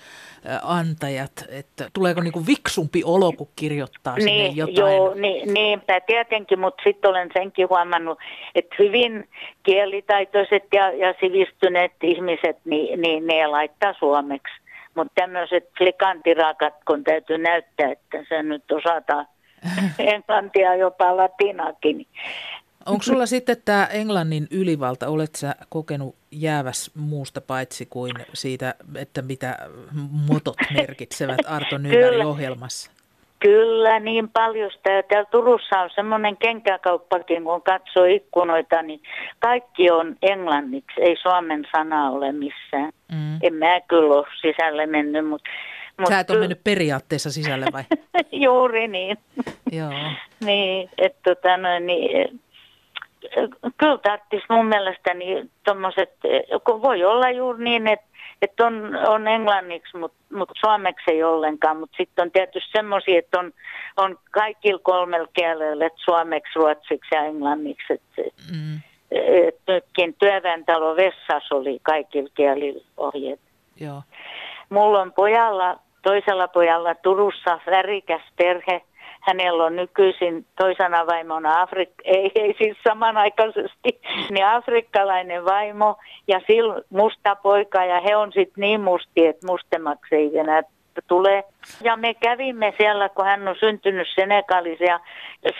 antajat, 0.63 1.33
että 1.49 1.89
tuleeko 1.93 2.21
niinku 2.21 2.47
viksumpi 2.47 3.03
olo, 3.05 3.33
kun 3.33 3.49
kirjoittaa 3.57 4.17
niin, 4.17 4.25
sinne 4.25 4.47
jotain? 4.47 4.97
Joo, 4.97 5.15
niin, 5.15 5.55
niinpä 5.55 6.01
tietenkin, 6.01 6.59
mutta 6.59 6.83
sitten 6.87 7.11
olen 7.11 7.31
senkin 7.33 7.69
huomannut, 7.69 8.19
että 8.55 8.77
hyvin 8.79 9.29
kielitaitoiset 9.63 10.65
ja, 10.73 10.91
ja 10.91 11.15
sivistyneet 11.21 11.93
ihmiset, 12.03 12.59
niin, 12.65 13.01
niin 13.01 13.27
ne 13.27 13.47
laittaa 13.47 13.95
suomeksi. 13.99 14.55
Mutta 14.95 15.13
tämmöiset 15.15 15.71
flikantirakat, 15.79 16.75
kun 16.87 17.05
täytyy 17.05 17.39
näyttää, 17.39 17.93
että 17.93 18.25
se 18.29 18.43
nyt 18.43 18.73
osataan 18.73 19.27
englantia 19.99 20.75
jopa 20.75 21.17
latinakin, 21.17 21.99
niin 21.99 22.09
Onko 22.87 23.03
sulla 23.03 23.27
sitten 23.27 23.57
tämä 23.65 23.87
Englannin 23.87 24.47
ylivalta, 24.51 25.09
olet 25.09 25.35
sä 25.35 25.55
kokenut 25.69 26.15
jääväs 26.31 26.91
muusta 26.95 27.41
paitsi 27.41 27.87
kuin 27.87 28.13
siitä, 28.33 28.75
että 28.97 29.23
mitä 29.23 29.57
motot 30.29 30.57
merkitsevät 30.75 31.39
Arto 31.47 31.79
Nyberg 31.79 32.27
ohjelmassa? 32.27 32.91
Kyllä, 33.41 34.01
niin 34.01 34.29
paljon 34.29 34.71
sitä. 34.71 35.03
Täällä 35.03 35.31
Turussa 35.31 35.81
on 35.81 35.91
semmoinen 35.95 36.37
kenkäkauppakin, 36.37 37.45
kun 37.45 37.63
katsoo 37.63 38.05
ikkunoita, 38.05 38.83
niin 38.83 39.01
kaikki 39.39 39.91
on 39.91 40.17
englanniksi, 40.23 41.01
ei 41.01 41.17
suomen 41.23 41.67
sana 41.77 42.11
ole 42.11 42.33
missään. 42.33 42.93
Mm. 43.13 43.39
En 43.43 43.55
mä 43.55 43.81
kyllä 43.81 44.15
ole 44.15 44.27
sisälle 44.41 44.87
mennyt, 44.87 45.29
mutta 45.29 45.51
Mut 46.01 46.09
Sä 46.09 46.21
et 46.21 46.31
ole 46.31 46.39
mennyt 46.39 46.65
periaatteessa 46.65 47.31
sisälle 47.31 47.67
vai? 47.73 47.85
Juuri 48.45 48.89
niin. 48.89 49.19
Joo. 49.73 49.93
niin, 50.45 50.91
että 50.99 51.35
tota, 51.35 51.57
no, 51.57 51.79
niin, 51.79 52.41
kyllä 53.79 53.99
tarvitsisi 53.99 54.45
mun 54.51 54.67
mielestäni 54.67 55.51
tuommoiset, 55.65 56.11
kun 56.67 56.83
voi 56.83 57.05
olla 57.05 57.31
juuri 57.31 57.65
niin, 57.65 57.87
että, 57.87 58.07
että 58.43 58.67
on, 58.67 58.97
on 59.09 59.29
englanniksi, 59.29 59.97
mutta 59.97 60.19
mut 60.33 60.51
suomeksi 60.61 61.11
ei 61.11 61.23
ollenkaan, 61.23 61.77
mutta 61.77 61.97
sitten 61.97 62.23
on 62.23 62.31
tietysti 62.31 62.71
semmoisia, 62.73 63.19
että 63.19 63.39
on, 63.39 63.53
on 63.97 64.19
kaikilla 64.31 64.81
kolmella 64.83 65.29
kielellä, 65.33 65.87
että 65.87 66.01
suomeksi, 66.05 66.53
ruotsiksi 66.55 67.15
ja 67.15 67.25
englanniksi. 67.25 67.93
Että, 67.93 68.23
mm. 68.53 68.81
et 69.11 69.57
nytkin 69.69 70.15
työväentalo 70.19 70.97
Vessas 70.97 71.53
oli 71.53 71.79
kaikilla 71.83 72.31
kielillä 72.35 72.85
ohjeet. 72.97 73.41
Joo. 73.81 74.03
Mulla 74.71 75.01
on 75.01 75.13
pojalla, 75.13 75.79
toisella 76.03 76.49
pojalla 76.49 76.95
Turussa 76.95 77.61
värikäs 77.67 78.23
perhe, 78.37 78.83
hänellä 79.21 79.65
on 79.65 79.77
nykyisin 79.77 80.47
toisena 80.59 81.07
vaimona, 81.07 81.65
Afrik- 81.65 82.03
ei, 82.05 82.33
ei 82.35 82.55
siis 82.59 82.77
samanaikaisesti, 82.89 84.01
niin 84.31 84.47
afrikkalainen 84.47 85.45
vaimo 85.45 85.97
ja 86.29 86.41
sil 86.47 86.69
musta 86.91 87.37
poika 87.37 87.85
ja 87.85 88.01
he 88.01 88.17
on 88.17 88.33
sitten 88.33 88.61
niin 88.61 88.81
musti, 88.81 89.27
että 89.27 89.47
mustemaksi 89.47 90.15
ei 90.15 90.39
enää 90.39 90.63
tulee. 91.07 91.45
Ja 91.83 91.97
me 91.97 92.15
kävimme 92.15 92.75
siellä, 92.79 93.09
kun 93.09 93.25
hän 93.25 93.49
on 93.49 93.57
syntynyt 93.61 94.09
Senegalissa 94.15 94.85
ja 94.85 95.01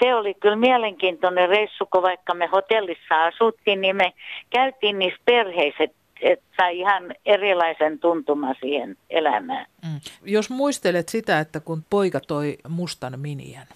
se 0.03 0.15
oli 0.15 0.35
kyllä 0.35 0.57
mielenkiintoinen 0.57 1.49
reissu, 1.49 1.87
kun 1.87 2.03
vaikka 2.03 2.35
me 2.35 2.47
hotellissa 2.47 3.25
asuttiin, 3.25 3.81
niin 3.81 3.97
me 3.97 4.13
käytiin 4.51 4.99
niissä 4.99 5.21
perheissä, 5.25 5.85
että 6.23 6.45
sai 6.57 6.79
ihan 6.79 7.15
erilaisen 7.27 7.99
tuntuma 7.99 8.55
siihen 8.61 8.97
elämään. 9.11 9.67
Mm. 9.83 10.01
Jos 10.25 10.51
muistelet 10.51 11.09
sitä, 11.09 11.41
että 11.41 11.61
kun 11.61 11.85
poika 11.91 12.21
toi 12.21 12.59
mustan 12.69 13.21
miniän, 13.21 13.67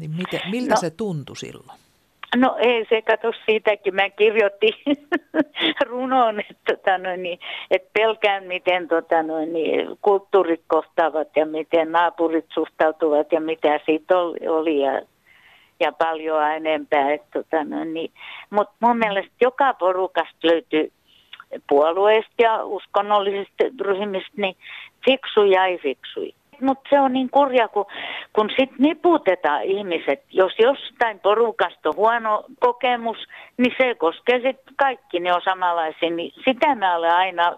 niin 0.00 0.10
miten, 0.10 0.40
miltä 0.50 0.74
no, 0.74 0.80
se 0.80 0.90
tuntui 0.90 1.36
silloin? 1.36 1.80
No 2.36 2.56
ei 2.58 2.86
se, 2.88 3.02
kato 3.02 3.32
siitäkin. 3.46 3.94
Mä 3.94 4.10
kirjoitin 4.10 4.74
runoon, 5.86 6.40
että, 6.40 6.54
tota, 6.76 6.98
no, 6.98 7.16
niin, 7.16 7.38
että 7.70 7.90
pelkään 7.92 8.44
miten 8.44 8.88
tota, 8.88 9.22
no, 9.22 9.38
niin, 9.38 9.98
kulttuurit 10.02 10.62
kohtaavat 10.66 11.28
ja 11.36 11.46
miten 11.46 11.92
naapurit 11.92 12.46
suhtautuvat 12.54 13.32
ja 13.32 13.40
mitä 13.40 13.80
siitä 13.86 14.18
oli. 14.18 14.48
oli 14.48 14.80
ja, 14.80 15.02
ja 15.80 15.92
paljon 15.92 16.52
enempää. 16.52 17.18
tota, 17.32 17.64
niin. 17.64 18.12
Mutta 18.50 18.74
mun 18.80 18.98
mielestä 18.98 19.32
joka 19.40 19.74
porukasta 19.74 20.38
löytyy 20.42 20.92
puolueista 21.68 22.32
ja 22.38 22.64
uskonnollisista 22.64 23.64
ryhmistä, 23.80 24.32
niin 24.36 24.56
fiksuja 25.04 25.66
ei 25.66 25.78
fiksui. 25.78 26.34
Mutta 26.60 26.90
se 26.90 27.00
on 27.00 27.12
niin 27.12 27.30
kurja, 27.30 27.68
kun, 27.68 27.86
kun 28.32 28.50
sit 28.58 28.70
niputetaan 28.78 29.62
ihmiset. 29.62 30.24
Jos 30.32 30.52
jostain 30.58 31.20
porukasta 31.20 31.88
on 31.88 31.96
huono 31.96 32.44
kokemus, 32.60 33.16
niin 33.56 33.74
se 33.78 33.94
koskee 33.94 34.36
sitten 34.36 34.74
kaikki, 34.76 35.20
ne 35.20 35.34
on 35.34 35.40
samanlaisia. 35.44 36.10
Niin 36.10 36.32
sitä 36.44 36.74
mä 36.74 36.96
olen 36.96 37.14
aina 37.14 37.56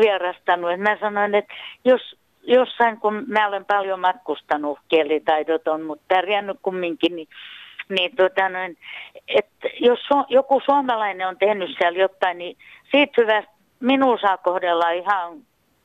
vierastanut. 0.00 0.70
Et 0.70 0.80
mä 0.80 0.96
sanoin, 1.00 1.34
että 1.34 1.54
jos 1.84 2.16
jossain, 2.42 3.00
kun 3.00 3.24
mä 3.26 3.48
olen 3.48 3.64
paljon 3.64 4.00
matkustanut, 4.00 4.78
kielitaidoton, 4.88 5.82
mutta 5.82 6.04
pärjännyt 6.08 6.56
kumminkin, 6.62 7.16
niin 7.16 7.28
niin 7.88 8.16
tota 8.16 8.48
noin, 8.48 8.76
että 9.28 9.68
jos 9.80 9.98
su, 10.00 10.24
joku 10.28 10.60
suomalainen 10.64 11.28
on 11.28 11.38
tehnyt 11.38 11.70
siellä 11.78 11.98
jotain, 11.98 12.38
niin 12.38 12.56
siitä 12.90 13.12
hyvästä 13.16 13.52
minun 13.80 14.18
saa 14.20 14.36
kohdella 14.38 14.90
ihan 14.90 15.38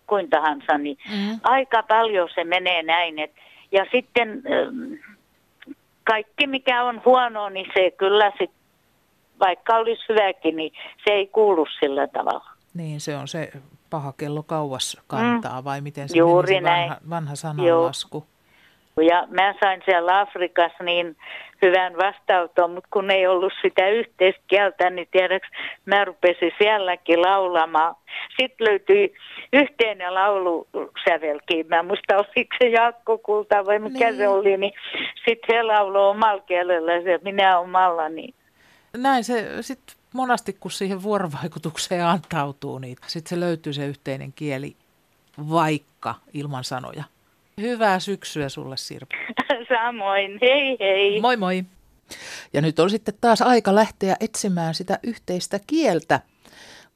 kuin 0.07 0.29
tahansa, 0.29 0.77
niin 0.77 0.97
mm. 1.09 1.39
aika 1.43 1.83
paljon 1.83 2.29
se 2.35 2.43
menee 2.43 2.83
näin. 2.83 3.19
Et, 3.19 3.31
ja 3.71 3.85
sitten 3.91 4.29
ähm, 4.29 4.93
kaikki 6.03 6.47
mikä 6.47 6.83
on 6.83 7.01
huono, 7.05 7.49
niin 7.49 7.65
se 7.73 7.91
kyllä 7.91 8.31
sit, 8.37 8.51
vaikka 9.39 9.75
olisi 9.75 10.03
hyväkin, 10.09 10.55
niin 10.55 10.71
se 11.05 11.13
ei 11.13 11.27
kuulu 11.27 11.65
sillä 11.79 12.07
tavalla. 12.07 12.49
Niin, 12.73 13.01
se 13.01 13.17
on 13.17 13.27
se 13.27 13.51
paha 13.89 14.13
kello 14.17 14.43
kauas 14.43 14.97
kantaa, 15.07 15.61
mm. 15.61 15.65
vai 15.65 15.81
miten 15.81 16.09
se 16.09 16.17
Juuri 16.17 16.61
menisi, 16.61 16.71
vanha, 16.71 16.97
vanha 17.09 17.35
sananlasku? 17.35 18.17
Joo. 18.17 18.32
Ja 19.01 19.27
mä 19.29 19.53
sain 19.59 19.81
siellä 19.85 20.19
Afrikassa 20.19 20.83
niin 20.83 21.17
hyvän 21.61 21.97
vastauton, 21.97 22.71
mutta 22.71 22.89
kun 22.91 23.11
ei 23.11 23.27
ollut 23.27 23.53
sitä 23.61 23.89
yhteiskieltä, 23.89 24.89
niin 24.89 25.07
tiedäks, 25.11 25.47
mä 25.85 26.05
rupesin 26.05 26.51
sielläkin 26.57 27.21
laulamaan. 27.21 27.95
Sitten 28.39 28.67
löytyi 28.67 29.13
yhteinen 29.53 30.13
laulusävelkin. 30.13 31.67
Mä 31.67 31.83
muista, 31.83 32.15
oliko 32.15 32.55
se 32.61 32.69
Jaakko 32.69 33.17
Kulta 33.17 33.65
vai 33.65 33.79
mikä 33.79 34.05
niin. 34.05 34.17
se 34.17 34.27
oli, 34.27 34.57
niin 34.57 34.73
sitten 35.15 35.55
he 35.55 35.63
lauloi 35.63 36.09
omalla 36.09 36.41
kielellä 36.41 37.01
se 37.01 37.19
minä 37.23 37.59
omalla. 37.59 38.09
Niin. 38.09 38.33
Näin 38.97 39.23
se 39.23 39.63
sitten 39.63 39.95
monasti, 40.13 40.57
kun 40.59 40.71
siihen 40.71 41.03
vuorovaikutukseen 41.03 42.05
antautuu, 42.05 42.79
niin 42.79 42.97
sitten 43.07 43.29
se 43.29 43.39
löytyy 43.39 43.73
se 43.73 43.85
yhteinen 43.85 44.33
kieli 44.33 44.75
vaikka 45.49 46.15
ilman 46.33 46.63
sanoja. 46.63 47.03
Hyvää 47.61 47.99
syksyä 47.99 48.49
sulle 48.49 48.77
Sirpa. 48.77 49.15
Samoin, 49.69 50.39
hei 50.41 50.77
hei. 50.79 51.21
Moi 51.21 51.37
moi. 51.37 51.63
Ja 52.53 52.61
nyt 52.61 52.79
on 52.79 52.89
sitten 52.89 53.13
taas 53.21 53.41
aika 53.41 53.75
lähteä 53.75 54.15
etsimään 54.19 54.75
sitä 54.75 54.99
yhteistä 55.03 55.59
kieltä. 55.67 56.19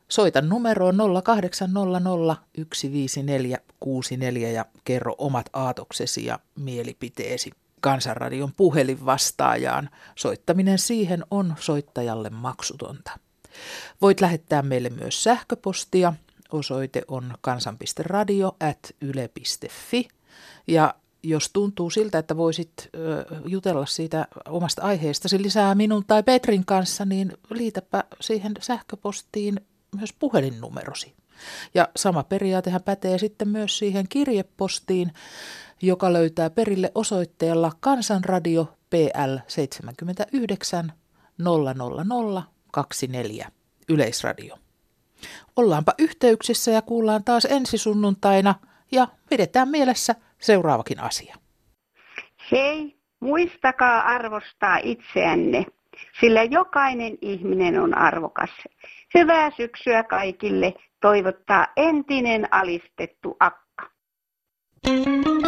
Soita 0.08 0.42
numeroon 0.42 0.98
0800 1.24 2.38
15464 2.56 4.50
ja 4.50 4.66
kerro 4.86 5.16
omat 5.18 5.50
aatoksesi 5.54 6.26
ja 6.26 6.40
mielipiteesi. 6.56 7.52
Kansanradion 7.82 8.52
puhelin 8.58 9.06
vastaajaan. 9.06 9.90
Soittaminen 10.16 10.78
siihen 10.78 11.24
on 11.32 11.54
soittajalle 11.60 12.30
maksutonta. 12.30 13.12
Voit 14.02 14.22
lähettää 14.22 14.62
meille 14.62 14.90
myös 14.90 15.24
sähköpostia. 15.24 16.14
Osoite 16.52 17.02
on 17.08 17.34
kansan.radio 17.42 18.56
at 18.60 18.80
yle.fi. 19.02 20.08
Ja 20.68 20.94
jos 21.24 21.50
tuntuu 21.54 21.90
siltä, 21.90 22.18
että 22.18 22.38
voisit 22.38 22.90
jutella 23.46 23.86
siitä 23.86 24.28
omasta 24.50 24.82
aiheestasi 24.82 25.44
lisää 25.44 25.76
minun 25.76 26.04
tai 26.08 26.24
Petrin 26.24 26.66
kanssa, 26.66 27.06
niin 27.06 27.34
liitäpä 27.50 28.04
siihen 28.22 28.54
sähköpostiin 28.60 29.62
myös 29.96 30.14
puhelinnumerosi. 30.14 31.14
Ja 31.74 31.88
sama 31.96 32.24
periaatehan 32.24 32.84
pätee 32.84 33.18
sitten 33.18 33.48
myös 33.48 33.78
siihen 33.78 34.06
kirjepostiin, 34.10 35.14
joka 35.82 36.14
löytää 36.14 36.50
perille 36.50 36.92
osoitteella 36.96 37.72
Kansanradio 37.80 38.78
PL 38.90 39.38
79 39.48 40.94
00024 41.40 43.52
Yleisradio. 43.90 44.58
Ollaanpa 45.56 45.94
yhteyksissä 45.98 46.72
ja 46.72 46.82
kuullaan 46.82 47.24
taas 47.24 47.46
ensi 47.46 47.78
sunnuntaina 47.78 48.56
ja 48.92 49.08
pidetään 49.30 49.70
mielessä 49.70 50.16
seuraavakin 50.40 51.00
asia. 51.00 51.36
Hei, 52.52 52.96
muistakaa 53.20 54.02
arvostaa 54.02 54.78
itseänne, 54.84 55.66
sillä 56.20 56.44
jokainen 56.44 57.18
ihminen 57.22 57.80
on 57.80 57.98
arvokas. 57.98 58.50
Hyvää 59.14 59.52
syksyä 59.58 60.04
kaikille, 60.04 60.74
toivottaa 61.02 61.68
entinen 61.78 62.48
alistettu 62.52 63.38
akka. 63.40 63.68
thank 64.84 65.28
you 65.28 65.47